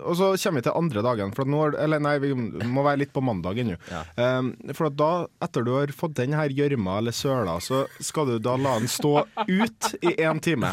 og 0.00 0.14
så 0.16 0.30
kommer 0.40 0.60
vi 0.62 0.66
til 0.68 0.76
andre 0.80 1.02
dagen. 1.04 1.34
For 1.36 1.42
at 1.44 1.50
nå, 1.52 1.60
er- 1.68 1.78
eller 1.84 2.00
nei, 2.00 2.14
vi 2.22 2.32
må 2.34 2.84
være 2.86 3.02
litt 3.02 3.12
på 3.12 3.20
mandag 3.24 3.58
ennå. 3.60 3.76
Ja. 3.90 4.02
Eh, 4.16 4.72
for 4.72 4.88
at 4.88 4.96
da, 4.96 5.10
etter 5.44 5.66
du 5.66 5.72
har 5.76 5.92
fått 5.92 6.14
den 6.20 6.32
her 6.38 6.48
gjørma 6.56 6.98
eller 7.02 7.12
søla, 7.16 7.58
så 7.60 7.82
skal 8.00 8.26
du 8.32 8.38
da 8.38 8.56
la 8.56 8.78
den 8.80 8.88
stå 8.88 9.26
ut 9.48 9.90
i 10.00 10.14
én 10.24 10.40
time. 10.40 10.72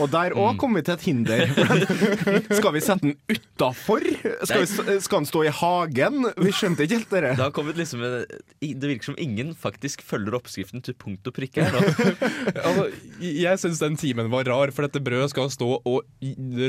Og 0.00 0.10
der 0.10 0.34
Mm. 0.34 0.58
kommer 0.58 0.58
kom 0.64 0.74
vi 0.74 0.82
til 0.82 0.94
et 0.94 1.02
hinder. 1.06 1.46
skal 2.58 2.72
vi 2.74 2.80
sette 2.80 3.00
den 3.04 3.14
utafor? 3.30 4.00
Skal, 4.48 4.64
vi- 4.64 5.00
skal 5.04 5.20
den 5.22 5.28
stå 5.28 5.44
i 5.46 5.52
hagen? 5.54 6.24
Vi 6.40 6.50
skjønte 6.56 6.82
ikke 6.86 6.98
helt 6.98 7.10
det. 7.14 7.22
Det 7.36 7.44
har 7.44 7.74
liksom 7.78 8.00
Det 8.60 8.88
virker 8.90 9.04
som 9.12 9.18
ingen 9.18 9.54
faktisk 9.54 10.02
følger 10.02 10.34
oppskriften 10.38 10.82
til 10.82 10.94
punkt 10.98 11.26
og 11.30 11.34
prikke. 11.36 11.62
her 11.64 11.72
nå. 11.72 12.23
Altså, 12.64 12.84
jeg 13.20 13.60
syns 13.60 13.80
den 13.82 13.96
timen 14.00 14.28
var 14.32 14.46
rar, 14.48 14.70
for 14.74 14.86
dette 14.86 15.00
brødet 15.04 15.30
skal 15.32 15.50
stå 15.52 15.68
og 15.76 16.04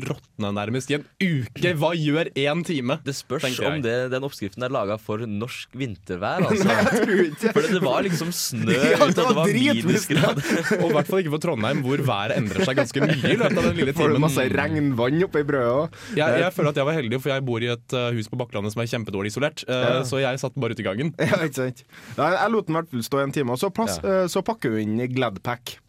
råtne 0.05 0.51
nærmest 0.55 0.91
i 0.91 0.97
en 0.97 1.05
uke. 1.21 1.71
Hva 1.79 1.91
gjør 1.97 2.29
én 2.38 2.63
time? 2.67 2.97
Det 3.05 3.15
spørs 3.17 3.59
om 3.65 3.81
det, 3.83 3.95
den 4.13 4.25
oppskriften 4.27 4.65
er 4.65 4.74
laga 4.74 4.97
for 5.01 5.24
norsk 5.25 5.75
vintervær. 5.77 6.45
Altså. 6.55 7.50
For 7.55 7.65
det 7.65 7.79
var 7.83 8.03
liksom 8.05 8.29
snø 8.35 8.75
Ja, 8.95 9.00
ute, 9.01 9.15
det 9.15 9.24
og 9.24 9.31
det 9.31 9.35
var 9.38 9.50
minusgrader. 9.55 10.50
Og 10.77 10.85
i 10.89 10.93
hvert 10.95 11.09
fall 11.09 11.21
ikke 11.24 11.33
for 11.33 11.43
Trondheim, 11.43 11.81
hvor 11.85 12.01
været 12.05 12.35
endrer 12.38 12.67
seg 12.67 12.77
ganske 12.79 13.01
mye 13.03 13.15
i 13.17 13.38
løpet 13.39 13.59
av 13.59 13.67
den 13.69 13.79
lille 13.79 13.95
Får 13.97 14.13
du 14.13 14.19
masse 14.21 14.45
regnvann 14.51 15.24
oppi 15.25 15.43
brødet 15.47 15.71
òg? 15.71 15.97
Jeg, 16.19 16.39
jeg 16.43 16.53
føler 16.55 16.71
at 16.71 16.79
jeg 16.81 16.88
var 16.89 16.97
heldig, 17.00 17.19
for 17.24 17.33
jeg 17.33 17.45
bor 17.47 17.65
i 17.65 17.69
et 17.74 17.95
uh, 17.97 18.07
hus 18.15 18.29
på 18.31 18.39
Bakklandet 18.39 18.75
som 18.75 18.83
er 18.83 18.89
kjempedårlig 18.91 19.33
isolert. 19.33 19.65
Uh, 19.67 19.74
Ja. 19.85 20.03
Så 20.07 20.19
jeg 20.21 20.39
satt 20.41 20.55
bare 20.59 20.75
ute 20.75 20.83
i 20.83 20.88
gangen. 20.88 21.12
Ja, 21.21 21.39
ikke 21.45 21.57
sant. 21.57 21.83
Jeg 22.17 22.51
lot 22.51 22.67
den 22.67 22.75
i 22.75 22.79
hvert 22.79 22.91
fall 22.91 23.05
stå 23.05 23.21
en 23.24 23.33
time, 23.35 23.55
og 23.55 23.62
så, 23.62 23.69
plass, 23.74 23.97
ja. 24.03 24.25
så 24.31 24.41
pakker 24.45 24.74
vi 24.75 24.85
inn 24.85 24.97
i 25.03 25.07
Gladpack. 25.46 25.80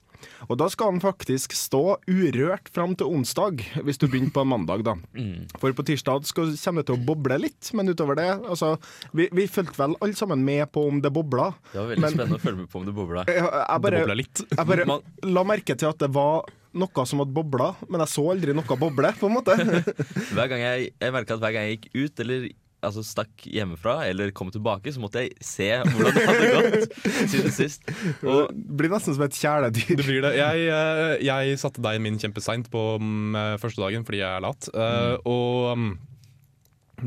Og 0.50 0.56
da 0.58 0.66
skal 0.72 0.92
den 0.92 1.00
faktisk 1.02 1.52
stå 1.56 1.96
urørt 2.08 2.68
fram 2.72 2.94
til 2.98 3.08
onsdag, 3.12 3.60
hvis 3.84 3.98
du 4.00 4.06
begynner 4.08 4.32
på 4.34 4.44
mandag, 4.48 4.82
da. 4.84 4.94
Mm. 5.16 5.46
For 5.60 5.72
på 5.76 5.84
tirsdag 5.86 6.26
skal, 6.28 6.52
kommer 6.60 6.82
det 6.82 6.88
til 6.90 6.96
å 6.96 7.04
boble 7.08 7.38
litt, 7.40 7.70
men 7.76 7.88
utover 7.92 8.18
det 8.18 8.26
altså, 8.48 8.74
Vi, 9.16 9.28
vi 9.32 9.46
fulgte 9.50 9.78
vel 9.80 9.96
alle 10.02 10.16
sammen 10.18 10.42
med 10.44 10.70
på 10.74 10.86
om 10.88 11.00
det 11.04 11.12
bobla. 11.14 11.50
Det 11.72 11.78
var 11.80 11.88
veldig 11.92 12.04
Men- 12.04 12.14
spennende 12.16 12.38
å 12.40 12.44
følge 12.44 12.62
med 12.64 12.70
på 12.72 12.80
om 12.80 12.86
det 12.88 12.94
bobla. 12.96 13.24
Jeg, 13.28 13.42
jeg 13.44 13.82
Det 13.86 13.92
bobla 14.00 14.18
litt. 14.22 14.44
jeg 14.56 14.66
bare 14.72 14.86
Man- 14.86 15.02
la 15.36 15.44
merke 15.44 15.76
til 15.78 15.88
at 15.88 15.98
det 15.98 16.10
var 16.12 16.44
noe 16.76 17.06
som 17.08 17.18
hadde 17.22 17.32
bobla, 17.32 17.74
men 17.88 18.00
jeg 18.04 18.08
så 18.12 18.26
aldri 18.34 18.52
noe 18.54 18.76
boble, 18.76 19.12
på 19.16 19.26
en 19.30 19.36
måte. 19.38 19.56
Hver 20.36 20.48
gang 20.52 20.60
jeg, 20.60 20.92
jeg 21.00 21.12
merka 21.12 21.34
at 21.34 21.40
hver 21.40 21.52
gang 21.56 21.64
jeg 21.70 21.78
gikk 21.80 21.90
ut 22.04 22.20
eller 22.20 22.48
altså 22.84 23.04
stakk 23.06 23.46
hjemmefra 23.48 23.98
eller 24.10 24.32
kom 24.36 24.50
tilbake, 24.54 24.92
så 24.92 25.02
måtte 25.02 25.24
jeg 25.24 25.36
se 25.44 25.70
hvordan 25.82 26.16
det 26.16 26.26
hadde 26.28 26.50
gått 26.56 26.98
siden 27.32 27.54
sist. 27.54 27.86
Og 28.22 28.50
Det 28.52 28.76
blir 28.80 28.92
nesten 28.92 29.16
som 29.16 29.24
et 29.26 29.38
kjæledyr. 29.38 29.94
Det 29.94 30.04
blir 30.04 30.26
det. 30.26 30.34
Jeg, 30.38 30.66
eh, 30.72 31.14
jeg 31.26 31.62
satte 31.62 31.84
deg 31.84 32.02
min 32.04 32.20
kjempeseint 32.22 32.68
på 32.72 32.84
mm, 33.00 33.38
eh, 33.40 33.54
første 33.62 33.82
dagen 33.82 34.04
fordi 34.06 34.22
jeg 34.22 34.28
er 34.28 34.44
lat. 34.44 34.68
Mm. 34.76 35.24
og 35.26 35.78
mm, 35.78 35.90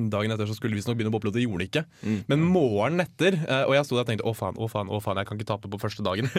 dagen 0.10 0.34
etter 0.34 0.50
så 0.50 0.56
skulle 0.58 0.76
vi 0.76 0.80
visstnok 0.80 0.98
begynne 1.00 1.12
å 1.12 1.16
boble, 1.16 1.32
og 1.32 1.38
det 1.38 1.44
gjorde 1.46 1.64
det 1.64 1.70
ikke. 1.70 1.86
Men 2.30 2.44
morgenen 2.46 3.06
etter 3.06 3.38
eh, 3.40 3.64
Og 3.66 3.76
jeg 3.78 3.88
sto 3.88 3.98
der 3.98 4.06
og 4.06 4.10
tenkte 4.12 4.28
å 4.30 4.36
faen, 4.38 4.58
å 4.60 4.70
faen, 4.72 4.92
å 4.92 5.00
faen, 5.04 5.22
jeg 5.22 5.30
kan 5.30 5.40
ikke 5.40 5.52
tape 5.54 5.72
på 5.72 5.82
første 5.82 6.06
dagen. 6.06 6.30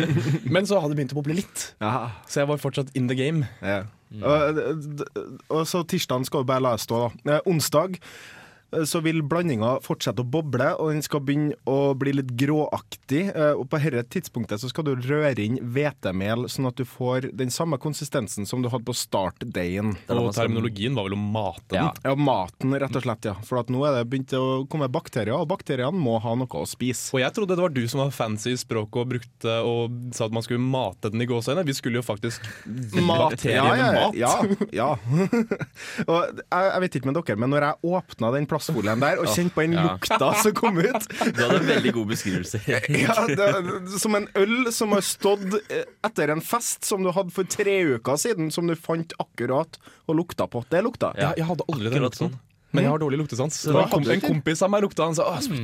Men 0.54 0.68
så 0.68 0.80
hadde 0.80 0.94
det 0.94 1.00
begynt 1.00 1.16
å 1.16 1.20
boble 1.20 1.38
litt, 1.40 1.70
Aha. 1.84 2.10
så 2.30 2.42
jeg 2.42 2.50
var 2.50 2.60
fortsatt 2.62 2.92
in 2.98 3.10
the 3.10 3.18
game. 3.18 3.48
Ja. 3.62 3.82
Og, 4.26 4.60
og 5.50 5.64
så 5.70 5.84
tirsdagen 5.86 6.26
skal 6.26 6.42
vi 6.44 6.50
bare 6.50 6.64
la 6.64 6.74
det 6.76 6.84
stå, 6.86 7.04
da. 7.06 7.36
Eh, 7.36 7.50
onsdag 7.50 7.98
eh, 7.98 8.39
så 8.86 9.00
vil 9.02 9.22
blandinga 9.26 9.76
fortsette 9.84 10.22
å 10.22 10.28
boble, 10.30 10.68
og 10.78 10.92
den 10.94 11.02
skal 11.02 11.22
begynne 11.26 11.56
å 11.68 11.92
bli 11.98 12.12
litt 12.18 12.30
gråaktig. 12.38 13.24
Eh, 13.34 13.52
Og 13.60 13.66
på 13.70 13.80
dette 13.82 14.04
tidspunktet 14.14 14.60
så 14.62 14.70
skal 14.70 14.86
du 14.86 14.92
røre 14.94 15.42
inn 15.42 15.58
hvetemel, 15.74 16.46
sånn 16.48 16.68
at 16.70 16.76
du 16.78 16.84
får 16.86 17.30
den 17.36 17.50
samme 17.50 17.78
konsistensen 17.82 18.46
som 18.46 18.62
du 18.62 18.68
hadde 18.70 18.86
på 18.86 18.94
startdagen. 18.96 19.96
Og 20.08 20.30
terminologien 20.36 20.94
var 20.94 21.08
vel 21.08 21.16
å 21.18 21.20
mate 21.20 21.66
den. 21.74 21.82
Ja. 21.82 21.92
Ja, 22.10 22.14
maten, 22.14 22.74
rett 22.78 22.96
og 22.96 23.02
slett, 23.04 23.26
ja. 23.28 23.34
For 23.46 23.60
nå 23.70 23.82
er 23.88 23.98
det 23.98 24.06
begynt 24.10 24.32
å 24.38 24.64
komme 24.70 24.88
bakterier, 24.92 25.34
og 25.36 25.48
bakteriene 25.50 25.96
må 25.96 26.18
ha 26.22 26.34
noe 26.38 26.62
å 26.62 26.66
spise. 26.68 27.10
Og 27.16 27.20
jeg 27.24 27.34
trodde 27.36 27.56
det 27.58 27.64
var 27.64 27.74
du 27.74 27.82
som 27.90 28.00
var 28.04 28.14
fancy 28.14 28.54
i 28.54 28.60
språket 28.60 29.02
og 29.02 29.10
brukte 29.14 29.56
og 29.66 29.98
sa 30.16 30.26
at 30.28 30.34
man 30.34 30.44
skulle 30.46 30.62
mate 30.62 31.10
den 31.12 31.22
i 31.24 31.28
gåseøynene. 31.30 31.66
Vi 31.68 31.76
skulle 31.76 32.00
jo 32.00 32.06
faktisk 32.06 32.44
gi 32.66 33.02
bakteriene 33.02 33.90
mat. 33.96 34.16
Ja, 34.18 34.32
ja. 34.74 34.90
og 36.10 36.40
jeg, 36.40 36.64
jeg 36.70 36.82
vet 36.84 36.98
ikke 37.00 37.10
med 37.10 37.18
dere, 37.20 37.38
men 37.40 37.52
når 37.54 37.66
jeg 37.68 37.92
åpna 37.96 38.32
den 38.36 38.48
plastfolien 38.60 39.00
der 39.02 39.20
og 39.22 39.30
kjente 39.32 39.54
på 39.56 39.64
den 39.64 39.72
Ja. 39.78 39.84
lukta 39.88 40.28
som 40.42 40.52
kom 40.58 40.78
ut 40.78 41.08
Du 41.36 41.40
hadde 41.42 41.56
en 41.62 41.66
veldig 41.70 41.92
god 41.96 42.06
beskrivelse. 42.12 42.60
ja, 42.68 43.14
det, 43.26 43.48
Som 44.00 44.14
en 44.18 44.28
øl 44.36 44.70
som 44.72 44.92
har 44.92 45.00
stått 45.06 45.46
eh, 45.70 45.84
etter 46.06 46.30
en 46.36 46.40
fest 46.44 46.84
som 46.84 47.02
du 47.02 47.10
hadde 47.16 47.32
for 47.34 47.48
tre 47.48 47.78
uker 47.96 48.16
siden, 48.20 48.50
som 48.52 48.66
du 48.68 48.76
fant 48.76 49.12
akkurat 49.22 49.78
og 50.10 50.16
lukta 50.20 50.46
på. 50.50 50.62
Det 50.70 50.82
lukta. 50.84 51.12
Ja. 51.16 51.32
Jeg, 51.38 51.46
hadde 51.48 51.64
aldri 51.70 51.88
den 51.88 51.96
Akkurat 52.04 52.20
lukten. 52.20 52.30
sånn. 52.34 52.38
Men 52.70 52.86
jeg 52.86 52.92
har 52.92 53.02
dårlig 53.02 53.18
luktesans. 53.24 53.62
Det 53.66 53.74
var 53.74 53.90
kom, 53.90 54.06
en 54.06 54.22
kompis 54.22 54.62
av 54.62 54.70
meg 54.70 54.84
lukta, 54.84 55.08
han 55.08 55.16
sa 55.18 55.26
så, 55.42 55.56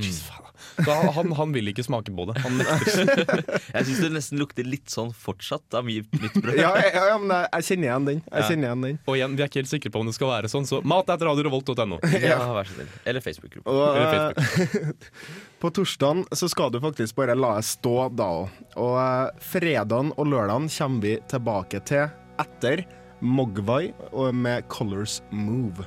så 0.84 0.96
han, 1.14 1.32
han 1.36 1.52
vil 1.54 1.70
ikke 1.70 1.84
smake 1.86 2.12
på 2.16 2.26
det. 2.28 2.36
Han 2.44 2.58
nekter. 2.58 3.42
Jeg 3.76 3.86
syns 3.88 4.00
det 4.02 4.10
nesten 4.14 4.40
lukter 4.40 4.66
litt 4.66 4.90
sånn 4.92 5.12
fortsatt 5.16 5.76
av 5.78 5.86
mitt 5.86 6.10
brød. 6.10 6.56
Ja, 6.58 6.72
ja, 6.80 7.04
ja, 7.12 7.16
men 7.20 7.32
jeg, 7.32 7.48
jeg 7.52 7.66
kjenner 7.68 7.88
igjen 7.88 8.08
den. 8.08 8.20
Jeg 8.24 8.48
kjenner 8.50 8.68
igjen 8.68 8.84
den. 8.86 8.98
Og 9.06 9.18
igjen, 9.18 9.36
vi 9.36 9.44
er 9.44 9.50
ikke 9.50 9.60
helt 9.62 9.70
sikre 9.72 9.92
på 9.92 10.02
om 10.02 10.10
det 10.10 10.16
skal 10.16 10.32
være 10.32 10.50
sånn, 10.52 10.68
så 10.68 10.80
mat 10.86 11.08
etter 11.12 11.28
radiorevolt.no. 11.30 12.00
Ja, 12.26 12.38
vær 12.56 12.68
så 12.68 12.76
snill. 12.76 12.92
Eller 13.08 13.24
Facebook-gruppa. 13.24 13.74
Eh, 14.02 14.92
på 15.62 15.72
torsdagen 15.76 16.24
så 16.36 16.50
skal 16.52 16.72
du 16.74 16.80
faktisk 16.84 17.18
bare 17.20 17.36
la 17.38 17.56
det 17.58 17.66
stå 17.68 17.96
da 18.16 18.30
òg. 18.42 18.62
Og 18.76 18.94
eh, 19.02 19.42
fredagen 19.52 20.14
og 20.16 20.32
lørdagen 20.32 20.70
kommer 20.76 21.04
vi 21.04 21.18
tilbake 21.32 21.82
til 21.88 22.08
etter 22.42 22.86
Mogwai 23.24 23.92
med 24.36 24.66
Colors 24.72 25.20
Move. 25.32 25.86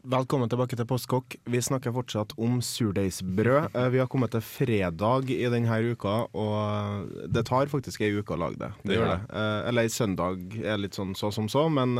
Velkommen 0.00 0.48
tilbake 0.48 0.78
til 0.78 0.86
Postkokk. 0.88 1.34
Vi 1.52 1.60
snakker 1.60 1.92
fortsatt 1.92 2.30
om 2.40 2.60
surdeigsbrød. 2.64 3.74
Eh, 3.76 3.88
Vi 3.92 3.98
har 4.00 4.06
kommet 4.08 4.30
til 4.32 4.40
fredag 4.40 5.28
i 5.28 5.44
denne 5.52 5.76
uka, 5.92 6.14
og 6.32 6.54
eh, 6.56 7.26
det 7.28 7.42
tar 7.50 7.68
faktisk 7.68 8.00
ei 8.06 8.14
uke 8.16 8.32
å 8.32 8.38
lage 8.40 8.56
det. 8.62 8.70
Det 8.82 8.96
gjør 8.96 9.10
det. 9.10 9.18
Eh, 9.28 9.68
Eller 9.68 9.82
ei 9.84 9.92
søndag 9.92 10.56
er 10.64 10.80
litt 10.80 10.96
sånn 10.96 11.12
så 11.14 11.28
som 11.30 11.48
så, 11.52 11.66
men 11.68 11.92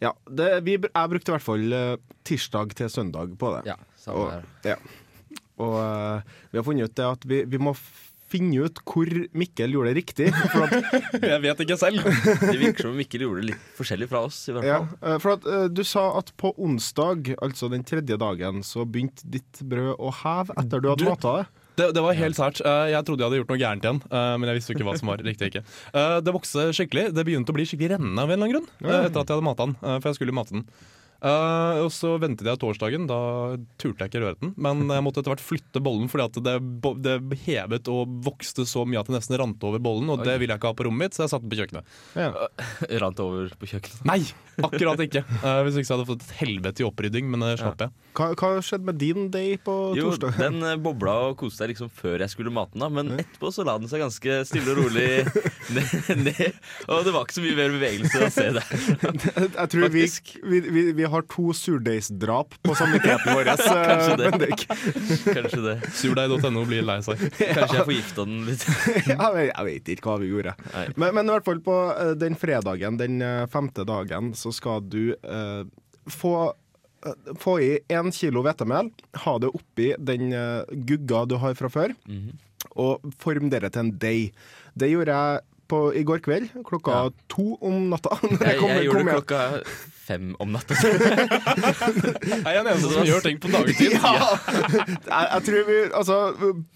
ja. 0.00 0.14
Det, 0.24 0.48
vi, 0.64 0.78
jeg 0.80 1.10
brukte 1.12 1.28
i 1.30 1.34
hvert 1.36 1.44
fall 1.44 1.76
tirsdag 2.24 2.72
til 2.80 2.88
søndag 2.90 3.36
på 3.38 3.52
det. 3.58 3.62
Ja, 3.68 3.76
samme 4.00 4.24
Og, 4.24 4.32
her. 4.32 4.48
ja. 4.64 4.78
og 5.60 5.76
vi 6.50 6.58
har 6.58 6.64
funnet 6.66 6.88
ut 6.88 6.96
det 6.96 7.04
at 7.10 7.28
vi, 7.28 7.44
vi 7.44 7.60
må 7.60 7.76
finne 8.34 8.66
ut 8.66 8.82
hvor 8.84 9.08
Mikkel 9.38 9.72
gjorde 9.78 9.92
det 9.94 9.96
riktig. 10.02 10.28
At, 10.34 10.76
Jeg 11.32 11.40
vet 11.46 11.64
ikke 11.64 11.78
selv. 11.80 12.04
Det 12.04 12.58
virker 12.60 12.88
som 12.90 12.96
Mikkel 12.98 13.24
gjorde 13.24 13.42
det 13.44 13.48
litt 13.54 13.66
forskjellig 13.78 14.08
fra 14.10 14.24
oss, 14.28 14.42
i 14.50 14.54
hvert 14.56 14.66
ja, 14.68 14.80
fall. 14.82 15.10
eh, 15.14 15.18
for 15.22 15.36
at 15.38 15.46
eh, 15.54 15.66
du 15.72 15.82
sa 15.86 16.04
at 16.18 16.32
på 16.40 16.50
onsdag, 16.58 17.32
altså 17.44 17.70
den 17.72 17.86
tredje 17.86 18.18
dagen, 18.20 18.62
så 18.66 18.84
begynte 18.84 19.24
ditt 19.38 19.62
brød 19.62 19.94
å 20.02 20.10
heve 20.24 20.56
etter 20.60 20.82
du 20.84 20.90
hadde 20.92 21.08
mata 21.14 21.36
det. 21.40 21.46
Det, 21.74 21.86
det 21.96 22.02
var 22.04 22.14
helt 22.14 22.38
sært. 22.38 22.60
Eh, 22.62 22.88
Jeg 22.92 23.06
trodde 23.06 23.24
jeg 23.24 23.30
hadde 23.30 23.38
gjort 23.42 23.48
noe 23.54 23.62
gærent 23.64 23.86
igjen, 23.88 24.02
men 24.14 24.46
jeg 24.50 24.58
visste 24.60 24.70
jo 24.74 24.76
ikke 24.78 24.88
hva 24.90 24.96
som 25.00 25.08
var 25.10 25.22
riktig. 25.26 25.48
ikke 25.50 25.64
Det 26.28 26.34
vokste 26.36 26.68
skikkelig. 26.76 27.08
Det 27.16 27.24
begynte 27.26 27.50
å 27.50 27.56
bli 27.56 27.64
skikkelig 27.66 27.96
rennende 27.96 28.22
av 28.22 28.30
en 28.30 28.36
eller 28.36 28.46
annen 28.46 28.58
grunn. 28.60 28.68
Etter 28.84 29.22
at 29.22 29.24
jeg 29.24 29.34
hadde 29.38 29.46
mata 29.48 29.66
den, 29.70 29.78
for 29.82 30.10
jeg 30.12 30.18
skulle 30.20 30.36
mate 30.36 30.54
den. 30.58 30.66
Eh, 31.24 31.78
og 31.84 31.90
så 31.94 32.14
ventet 32.20 32.48
jeg 32.48 32.60
torsdagen. 32.60 33.06
Da 33.08 33.18
turte 33.80 34.04
jeg 34.04 34.12
ikke 34.12 34.22
røre 34.24 34.38
den. 34.42 34.54
Men 34.60 34.84
jeg 34.90 35.04
måtte 35.06 35.22
etter 35.22 35.34
hvert 35.34 35.44
flytte 35.44 35.82
bollen 35.84 36.10
fordi 36.12 36.26
at 36.26 36.40
det, 36.44 36.56
det 37.04 37.38
hevet 37.46 37.88
og 37.92 38.18
vokste 38.26 38.66
så 38.68 38.82
mye 38.88 39.00
at 39.00 39.08
det 39.10 39.16
nesten 39.18 39.38
rant 39.40 39.64
over 39.64 39.80
bollen. 39.82 40.10
Og 40.12 40.24
det 40.24 40.38
ville 40.42 40.52
jeg 40.54 40.60
ikke 40.62 40.72
ha 40.72 40.78
på 40.78 40.88
rommet 40.88 41.06
mitt, 41.06 41.16
så 41.16 41.24
jeg 41.24 41.32
satte 41.34 41.46
den 41.46 41.54
på 41.54 41.60
kjøkkenet. 41.62 41.94
Ja. 42.18 42.32
Rant 43.04 43.22
over 43.24 43.52
på 43.60 43.70
kjøkkenet. 43.70 44.04
Nei, 44.08 44.20
akkurat 44.64 45.00
ikke. 45.06 45.24
Uh, 45.42 45.62
hvis 45.66 45.78
ikke 45.80 45.88
så 45.88 45.96
hadde 45.96 46.04
jeg 46.06 46.10
fått 46.12 46.26
et 46.28 46.36
helvete 46.42 46.84
i 46.84 46.88
opprydding, 46.88 47.30
men 47.32 47.44
det 47.46 47.54
slapp 47.62 47.86
jeg. 47.86 47.94
Hva, 48.14 48.28
hva 48.38 48.50
skjedde 48.62 48.86
med 48.86 48.98
din 49.00 49.28
day 49.34 49.56
på 49.58 49.74
Jo, 49.98 50.12
torsdag? 50.12 50.36
den 50.38 50.60
eh, 50.62 50.76
bobla 50.78 51.14
og 51.30 51.38
koste 51.40 51.64
seg 51.64 51.72
liksom 51.72 51.88
før 51.90 52.22
jeg 52.22 52.30
skulle 52.30 52.52
mate 52.54 52.76
den. 52.78 52.92
Men 52.94 53.14
etterpå 53.18 53.50
så 53.54 53.64
la 53.66 53.74
den 53.80 53.90
seg 53.90 54.04
ganske 54.04 54.36
stille 54.46 54.70
og 54.74 54.84
rolig 54.84 55.08
ned. 55.74 56.12
ned. 56.28 56.60
Og 56.86 57.02
det 57.08 57.14
var 57.16 57.26
ikke 57.26 57.38
så 57.40 57.42
mye 57.44 57.58
mer 57.58 57.74
bevegelse 57.74 58.22
å 58.22 58.30
se 58.34 58.46
der. 58.54 58.70
Jeg 59.54 59.70
tror 59.72 59.88
vi, 59.90 60.04
Faktisk. 60.04 60.30
vi, 60.46 60.60
vi, 60.68 60.84
vi 61.00 61.03
har 61.12 61.22
to 61.30 61.52
surdeigsdrap 61.56 62.54
på 62.64 62.74
samvittigheten 62.78 63.34
vår. 63.34 63.44
Kanskje 63.90 64.16
det. 64.16 64.50
Kanskje 65.36 65.60
det. 65.64 65.74
Surdeig.no 65.98 66.64
blir 66.68 66.82
lei 66.86 66.98
seg. 67.06 67.20
Kanskje 67.56 67.78
jeg 67.80 67.86
forgifta 67.90 68.24
den 68.28 68.42
litt. 68.48 68.66
jeg, 69.06 69.18
vet, 69.18 69.50
jeg 69.52 69.68
vet 69.70 69.92
ikke 69.96 70.10
hva 70.12 70.18
vi 70.22 70.30
gjorde. 70.32 70.56
Men, 70.96 71.14
men 71.18 71.28
i 71.30 71.34
hvert 71.36 71.48
fall 71.48 71.62
på 71.64 71.78
eh, 71.94 72.12
den 72.20 72.36
fredagen, 72.40 72.98
den 73.00 73.20
eh, 73.24 73.44
femte 73.52 73.86
dagen, 73.88 74.32
så 74.38 74.52
skal 74.54 74.84
du 74.90 75.14
eh, 75.14 75.62
få 76.10 76.34
eh, 76.50 77.32
få 77.40 77.58
i 77.60 77.70
én 77.92 78.12
kilo 78.16 78.42
hvetemel, 78.46 78.90
ha 79.26 79.38
det 79.42 79.50
oppi 79.54 79.90
den 79.98 80.30
gugga 80.88 81.24
du 81.28 81.36
har 81.42 81.54
fra 81.58 81.68
før, 81.72 81.92
Mhm. 82.08 82.30
og 82.80 83.04
form 83.20 83.50
det 83.52 83.60
til 83.70 83.80
en 83.84 83.90
deig. 84.00 84.32
Det 84.74 84.88
gjorde 84.90 85.12
jeg 85.14 85.42
på, 85.70 85.78
i 85.96 86.02
går 86.04 86.18
kveld, 86.24 86.48
klokka 86.66 86.94
Ja. 86.96 87.10
to 87.32 87.54
om 87.64 87.86
natta. 87.92 88.16
Når 88.20 88.40
Jeg, 88.44 88.58
kom- 88.58 88.68
jeg 88.68 88.88
kom 88.88 88.88
gjorde 88.88 89.04
det 89.04 89.14
klokka 89.14 89.38
fem 90.04 90.32
om 90.42 90.52
natta. 90.54 90.76
Jeg 90.84 92.42
er 92.44 92.62
den 92.62 92.70
eneste 92.74 92.92
som 92.92 93.06
gjør 93.08 93.24
ting 93.24 93.40
på 93.42 93.52
dagtid. 93.52 93.96
Ja! 94.04 94.12
Jeg, 95.14 95.26
jeg 95.32 95.42
tror 95.46 95.66
vi 95.68 95.76
Altså, 95.94 96.16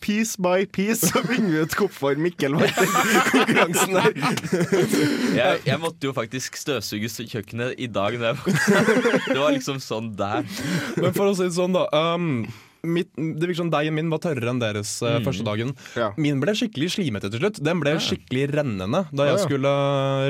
piece 0.05 0.41
by 0.41 0.67
piece 0.73 1.11
så 1.11 1.23
bringer 1.25 1.51
vi 1.51 1.63
ut 1.65 1.75
hvorfor 1.79 2.21
Mikkel 2.21 2.57
vant 2.59 2.79
konkurransen 3.33 3.97
der. 3.97 4.15
Jeg, 5.37 5.61
jeg 5.67 5.81
måtte 5.83 6.09
jo 6.09 6.15
faktisk 6.17 6.57
støvsuge 6.61 7.11
kjøkkenet 7.11 7.77
i 7.79 7.89
dag. 7.91 8.17
Når 8.19 8.31
jeg 8.31 8.39
våkna. 8.41 8.85
Det 9.27 9.39
var 9.41 9.53
liksom 9.57 9.83
sånn 9.83 10.15
der. 10.19 10.47
Men 10.97 11.13
for 11.17 11.31
å 11.31 11.37
si 11.37 11.49
det 11.49 11.57
sånn, 11.57 11.77
da. 11.77 11.87
Um, 11.93 12.47
mitt, 12.87 13.11
det 13.17 13.49
virker 13.49 13.63
som 13.63 13.73
Deigen 13.73 13.97
min 13.97 14.11
var 14.13 14.23
tørrere 14.23 14.53
enn 14.53 14.63
deres 14.63 14.99
mm. 15.03 15.27
første 15.27 15.47
dagen. 15.47 15.75
Ja. 15.99 16.11
Min 16.21 16.43
ble 16.43 16.55
skikkelig 16.59 16.93
slimete 16.97 17.31
til 17.33 17.43
slutt. 17.43 17.61
Den 17.65 17.83
ble 17.83 17.97
skikkelig 18.03 18.49
rennende. 18.55 19.05
Da 19.11 19.29
jeg 19.31 19.39
ja. 19.39 19.45
skulle 19.45 19.75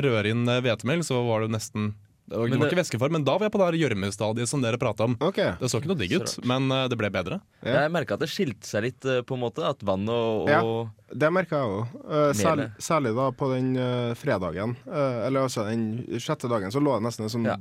røre 0.05 0.33
inn 0.33 0.45
eh, 0.49 0.61
hvetemel, 0.65 1.03
så 1.05 1.21
var 1.27 1.45
det 1.45 1.53
nesten 1.55 1.93
Det 2.29 2.37
var, 2.37 2.47
det 2.51 2.59
var 2.61 2.69
ikke 2.69 2.77
væskeform, 2.83 3.15
men 3.17 3.23
da 3.25 3.33
var 3.39 3.47
jeg 3.47 3.53
på 3.55 3.61
det 3.63 3.79
gjørmestadiet 3.81 4.49
som 4.51 4.61
dere 4.61 4.77
prata 4.77 5.07
om. 5.09 5.15
Okay. 5.25 5.55
Det 5.57 5.69
så 5.71 5.79
ikke 5.81 5.89
noe 5.89 5.97
digg 5.97 6.13
ut, 6.21 6.33
men 6.45 6.69
eh, 6.75 6.83
det 6.91 6.97
ble 6.99 7.09
bedre. 7.15 7.39
Ja. 7.65 7.79
Jeg 7.87 7.93
merka 7.95 8.13
at 8.19 8.21
det 8.21 8.29
skilte 8.29 8.69
seg 8.69 8.85
litt, 8.85 9.01
eh, 9.09 9.23
på 9.25 9.33
en 9.33 9.41
måte. 9.47 9.65
At 9.65 9.81
vann 9.83 10.05
og, 10.13 10.45
og 10.45 10.53
Ja. 10.53 10.61
Det 11.09 11.31
merka 11.33 11.57
jeg 11.57 11.73
òg. 11.73 12.35
særlig, 12.37 12.67
særlig 12.85 13.15
da 13.17 13.31
på 13.33 13.47
den 13.55 13.71
uh, 13.81 14.13
fredagen. 14.13 14.75
uh, 14.85 15.25
eller 15.25 15.47
altså 15.47 15.65
den 15.65 15.87
sjette 16.21 16.45
dagen, 16.51 16.69
så 16.69 16.77
lå 16.85 16.99
det 16.99 17.07
nesten 17.07 17.25
en 17.25 17.33
sånn 17.33 17.47
Ja. 17.49 17.57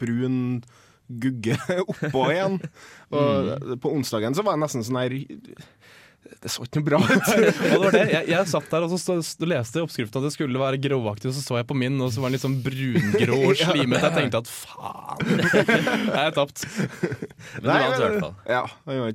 brun 0.00 0.62
gugge 1.10 1.56
oppå 1.90 2.24
igjen. 2.30 2.58
Og 3.10 3.48
Mm. 3.50 3.78
på 3.82 3.90
onsdagen 3.94 4.34
så 4.34 4.42
var 4.46 4.54
det 4.58 4.62
nesten 4.64 4.84
sånn 4.86 4.98
her 5.00 5.14
Det 6.40 6.48
så 6.52 6.64
ikke 6.64 6.80
noe 6.80 6.86
bra 6.86 6.98
ut. 7.00 7.30
Det. 7.94 8.02
Jeg, 8.12 8.26
jeg 8.30 8.48
satt 8.48 8.68
der 8.70 8.84
og 8.86 8.92
så 8.92 8.98
stå, 9.00 9.46
leste 9.48 9.82
oppskriften 9.82 10.20
at 10.20 10.28
det 10.28 10.32
skulle 10.34 10.60
være 10.60 10.78
gråaktig, 10.80 11.30
og 11.30 11.34
så 11.36 11.42
så 11.44 11.58
jeg 11.58 11.66
på 11.68 11.76
min, 11.76 11.96
og 12.00 12.12
så 12.14 12.22
var 12.22 12.30
den 12.30 12.36
litt 12.36 12.44
sånn 12.44 12.58
brungrå 12.64 13.38
og 13.50 13.58
slimete. 13.60 14.02
Jeg 14.06 14.16
tenkte 14.16 14.40
at 14.44 14.50
faen, 14.52 15.42
jeg 16.14 16.22
er 16.22 16.36
tapt. 16.36 16.64
Men 17.58 17.64
du 17.64 17.70
vant 17.70 17.98
i 17.98 18.04
hvert 18.04 18.18
fall. 18.24 18.34
Ja. 18.48 18.62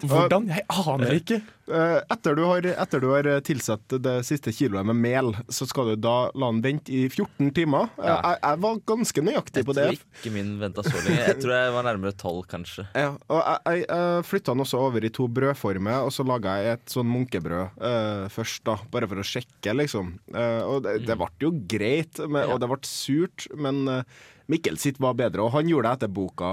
Hvordan? 0.05 0.49
Jeg 0.53 0.65
aner 0.85 1.17
ikke. 1.21 1.39
Eh, 1.71 1.97
etter, 2.13 2.35
du 2.37 2.43
har, 2.47 2.65
etter 2.85 3.01
du 3.03 3.07
har 3.11 3.29
tilsatt 3.45 3.95
det 4.03 4.15
siste 4.27 4.53
kiloet 4.55 4.85
med 4.87 4.99
mel, 4.99 5.31
så 5.49 5.67
skal 5.69 5.93
du 5.93 5.95
da 6.05 6.29
la 6.35 6.49
den 6.53 6.61
vente 6.65 6.93
i 6.93 7.05
14 7.09 7.51
timer. 7.55 7.89
Eh, 7.97 8.05
Ja. 8.05 8.17
Jeg, 8.21 8.39
jeg 8.43 8.61
var 8.65 8.79
ganske 8.91 9.23
nøyaktig 9.25 9.61
Jeg 9.61 9.67
på 9.67 9.75
det. 9.77 9.85
Jeg 9.85 9.99
tror 9.99 10.19
ikke 10.21 10.33
min 10.35 10.51
venta 10.61 10.83
så 10.85 10.93
lenge. 10.99 11.17
Jeg 11.25 11.39
tror 11.41 11.55
jeg 11.55 11.73
var 11.75 11.87
nærmere 11.89 12.17
tolv, 12.21 12.43
kanskje. 12.51 12.87
Ja, 13.05 13.11
og 13.29 13.41
jeg, 13.41 13.85
jeg, 13.85 14.25
flytta 14.29 14.53
den 14.53 14.63
også 14.65 14.79
over 14.81 15.05
i 15.05 15.11
to 15.13 15.27
brødformer, 15.31 16.05
og 16.05 16.13
så 16.15 16.25
laga 16.27 16.55
jeg 16.61 16.77
et 16.79 16.95
sånn 16.95 17.09
munkebrød 17.11 17.81
uh, 17.81 18.27
først, 18.33 18.63
da, 18.67 18.77
bare 18.93 19.09
for 19.11 19.21
å 19.21 19.25
sjekke, 19.25 19.75
liksom. 19.77 20.15
Uh, 20.33 20.61
og 20.69 20.85
det, 20.85 20.99
det 21.07 21.17
ble 21.19 21.29
jo 21.43 21.51
greit, 21.69 22.21
men, 22.25 22.47
og 22.49 22.61
det 22.61 22.69
ble 22.71 22.79
surt, 22.87 23.47
men 23.57 23.83
eh, 23.91 24.23
Mikkel 24.51 24.77
sitt 24.77 24.99
var 25.01 25.15
bedre, 25.17 25.41
og 25.41 25.53
han 25.55 25.69
gjorde 25.69 25.89
det 25.89 25.97
etter 25.97 26.11
boka, 26.13 26.49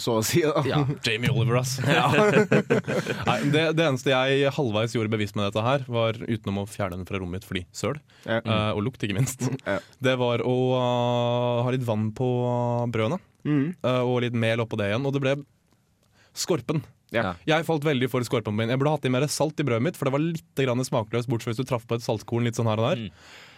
så 0.00 0.18
å 0.20 0.22
si. 0.24 0.40
Da. 0.46 0.62
Ja. 0.68 0.78
Jamie 1.04 1.32
Oliver, 1.32 1.60
ass. 1.60 1.76
Nei, 3.28 3.38
det, 3.52 3.64
det 3.76 3.84
eneste 3.84 4.14
jeg 4.14 4.52
halvveis 4.56 4.96
gjorde 4.96 5.12
bevisst 5.12 5.36
med 5.36 5.50
dette 5.50 5.64
her, 5.64 5.84
var 5.92 6.16
utenom 6.24 6.62
å 6.62 6.66
fjerne 6.70 6.96
den 6.96 7.08
fra 7.08 7.20
rommet 7.20 7.42
mitt 7.42 7.48
fordi 7.48 7.64
søl, 7.76 8.00
Ja. 8.24 8.40
uh, 8.46 8.70
og 8.72 8.84
lukt, 8.86 9.04
ikke 9.04 9.18
minst, 9.18 9.44
Ja. 9.66 9.78
det 10.00 10.16
var 10.20 10.44
å 10.46 10.56
uh, 10.72 11.62
ha 11.66 11.74
litt 11.74 11.84
vann 11.84 12.10
på 12.16 12.28
brødene. 12.94 13.20
Mm. 13.44 13.74
Uh, 13.84 14.02
og 14.08 14.22
litt 14.24 14.36
mel 14.36 14.62
oppå 14.64 14.78
det 14.80 14.88
igjen. 14.88 15.04
Og 15.04 15.12
det 15.12 15.20
ble 15.20 15.36
skorpen. 16.34 16.80
Ja. 17.14 17.34
Jeg 17.46 17.66
falt 17.68 17.84
veldig 17.86 18.08
for 18.10 18.24
skorpen 18.26 18.56
min. 18.56 18.72
Jeg 18.72 18.80
burde 18.80 18.96
hatt 18.96 19.04
i 19.06 19.12
mer 19.12 19.26
salt 19.30 19.60
i 19.60 19.66
brødet 19.66 19.84
mitt, 19.84 19.98
for 19.98 20.08
det 20.08 20.14
var 20.16 20.24
litt 20.24 20.88
smakløst, 20.88 21.28
bortsett 21.30 21.44
fra 21.46 21.52
hvis 21.52 21.60
du 21.60 21.68
traff 21.68 21.84
på 21.86 21.98
et 21.98 22.06
saltkorn 22.06 22.48
litt 22.48 22.58
sånn 22.58 22.70
her 22.70 22.80
og 22.80 22.88
der. 22.88 23.04
Mm. 23.04 23.52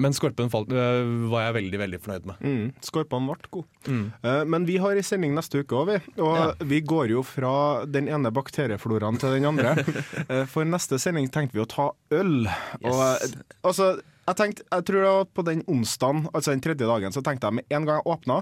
Men 0.00 0.14
skorpen 0.16 0.48
falt, 0.52 0.70
øh, 0.72 1.10
var 1.28 1.42
jeg 1.48 1.56
veldig 1.58 1.80
veldig 1.82 1.98
fornøyd 2.00 2.28
med. 2.30 2.38
Mm, 2.40 2.68
Skorpen 2.86 3.26
ble 3.28 3.50
god. 3.52 3.66
Mm. 3.86 4.04
Eh, 4.24 4.42
men 4.54 4.64
vi 4.68 4.78
har 4.80 4.96
i 4.96 5.04
sending 5.04 5.34
neste 5.36 5.60
uke 5.60 5.76
òg, 5.76 5.90
vi. 5.90 5.98
Og 6.24 6.64
vi 6.70 6.80
går 6.80 7.12
jo 7.12 7.22
fra 7.26 7.52
den 7.84 8.08
ene 8.08 8.32
bakteriefloraen 8.32 9.20
til 9.20 9.36
den 9.36 9.48
andre. 9.52 9.76
Eh, 10.30 10.44
For 10.48 10.64
neste 10.68 10.98
sending 11.02 11.28
tenkte 11.32 11.56
vi 11.58 11.62
å 11.64 11.68
ta 11.68 11.90
øl. 12.16 12.46
Og 12.46 12.90
Yes. 12.90 13.34
Og 13.60 13.70
altså, 13.72 13.86
jeg 14.30 14.36
tenkte, 14.38 14.64
jeg 14.70 14.84
tror 14.88 15.00
det 15.04 15.12
var 15.16 15.30
på 15.36 15.44
den 15.48 15.62
onsdagen, 15.68 16.26
altså 16.32 16.52
den 16.54 16.62
tredje 16.64 16.86
dagen, 16.86 17.12
så 17.12 17.22
tenkte 17.26 17.48
jeg 17.50 17.58
med 17.60 17.64
en 17.74 17.88
gang 17.88 18.00
jeg 18.00 18.12
åpna 18.14 18.40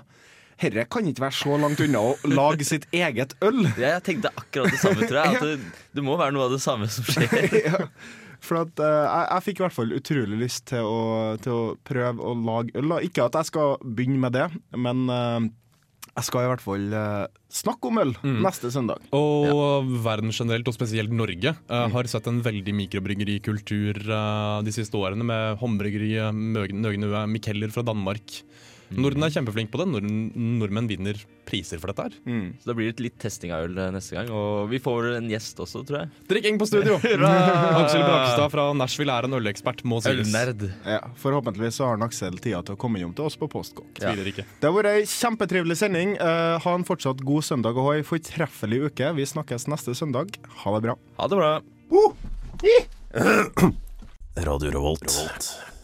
Herre 0.59 0.85
kan 0.91 1.07
ikke 1.07 1.23
være 1.23 1.37
så 1.39 1.57
langt 1.63 1.81
unna 1.85 2.01
å 2.03 2.15
lage 2.35 2.65
sitt 2.67 2.89
eget 2.91 3.37
øl. 3.47 3.61
Ja, 3.79 3.93
jeg 3.97 4.03
tenkte 4.09 4.33
akkurat 4.35 4.73
det 4.75 4.81
samme, 4.83 5.07
tror 5.07 5.21
jeg. 5.23 5.35
At 5.39 5.45
det, 5.47 5.85
det 5.95 6.03
må 6.03 6.17
være 6.19 6.35
noe 6.35 6.49
av 6.49 6.57
det 6.57 6.59
samme 6.65 6.89
som 6.91 7.07
skjer. 7.07 7.47
ja. 7.69 7.79
For 8.45 8.63
at, 8.63 8.75
uh, 8.79 9.05
jeg, 9.05 9.25
jeg 9.29 9.47
fikk 9.47 9.61
i 9.61 9.65
hvert 9.67 9.77
fall 9.79 9.95
utrolig 9.97 10.43
lyst 10.45 10.67
til 10.71 10.87
å, 10.87 11.01
til 11.43 11.55
å 11.55 11.63
prøve 11.89 12.23
å 12.23 12.35
lage 12.39 12.75
øl. 12.79 12.99
Ikke 13.05 13.27
at 13.27 13.39
jeg 13.41 13.51
skal 13.51 13.79
begynne 13.83 14.23
med 14.23 14.37
det, 14.37 14.47
men 14.79 15.09
uh, 15.11 15.49
jeg 16.19 16.27
skal 16.27 16.47
i 16.47 16.49
hvert 16.51 16.63
fall 16.63 16.95
uh, 16.95 17.27
snakke 17.53 17.91
om 17.91 18.01
øl 18.03 18.15
neste 18.43 18.73
søndag. 18.75 19.05
Og 19.15 19.91
verden 20.03 20.33
generelt, 20.35 20.67
og 20.71 20.75
spesielt 20.75 21.13
Norge, 21.15 21.55
eh, 21.55 21.85
har 21.95 22.11
sett 22.11 22.27
en 22.31 22.41
veldig 22.45 22.75
mikrobryggerikultur 22.81 24.01
uh, 24.11 24.59
de 24.67 24.75
siste 24.75 24.99
årene, 24.99 25.27
med 25.29 25.61
håndbryggeriet 25.63 26.35
Nøgne 26.35 27.23
Mikeller 27.31 27.71
fra 27.75 27.87
Danmark. 27.87 28.41
Norden 28.97 29.25
er 29.27 29.33
kjempeflink 29.35 29.71
på 29.73 29.81
det. 29.83 29.89
Norden, 29.91 30.21
nordmenn 30.59 30.89
vinner 30.89 31.19
priser 31.49 31.81
for 31.81 31.93
dette 31.93 32.07
her. 32.09 32.17
Så 32.61 32.71
da 32.71 32.75
blir 32.77 32.93
det 32.93 33.05
litt 33.05 33.19
testing 33.21 33.53
av 33.55 33.67
øl 33.67 33.79
eh, 33.81 33.91
neste 33.95 34.17
gang. 34.17 34.31
Og 34.35 34.69
vi 34.73 34.81
får 34.83 35.11
en 35.19 35.29
gjest 35.33 35.61
også, 35.65 35.83
tror 35.89 36.03
jeg. 36.03 36.11
Drikking 36.31 36.61
på 36.61 36.69
studio! 36.69 36.99
Aksel 37.81 38.03
Brakstad 38.05 38.49
fra 38.53 38.67
Nashville 38.77 39.15
er 39.15 39.29
en 39.29 39.39
ølekspert, 39.39 39.85
må 39.89 40.01
sies. 40.05 40.27
Ølnerd. 40.27 40.67
Ja, 40.85 41.01
Forhåpentligvis 41.21 41.81
så 41.81 41.89
har 41.89 41.97
han 41.99 42.07
Aksel 42.09 42.39
tida 42.43 42.63
til 42.67 42.77
å 42.77 42.81
komme 42.81 43.01
hjem 43.03 43.15
til 43.17 43.29
oss 43.29 43.39
på 43.41 43.49
Postkokk. 43.53 44.03
Ja. 44.03 44.15
Det 44.15 44.45
har 44.65 44.75
vært 44.77 44.93
ei 44.93 45.07
kjempetrivelig 45.09 45.79
sending. 45.81 46.17
Uh, 46.21 46.57
ha 46.65 46.77
en 46.77 46.87
fortsatt 46.89 47.25
god 47.27 47.47
søndag 47.49 47.79
og 47.79 47.91
ha 47.91 47.97
ei 47.99 48.07
fortreffelig 48.07 48.85
uke. 48.91 49.13
Vi 49.19 49.29
snakkes 49.33 49.69
neste 49.73 49.97
søndag. 49.99 50.37
Ha 50.65 50.77
det 50.77 50.85
bra. 50.89 50.99
Ha 51.19 51.31
det 51.33 51.41
bra. 51.41 51.53
Radio 54.49 54.71
Revolt. 54.71 55.78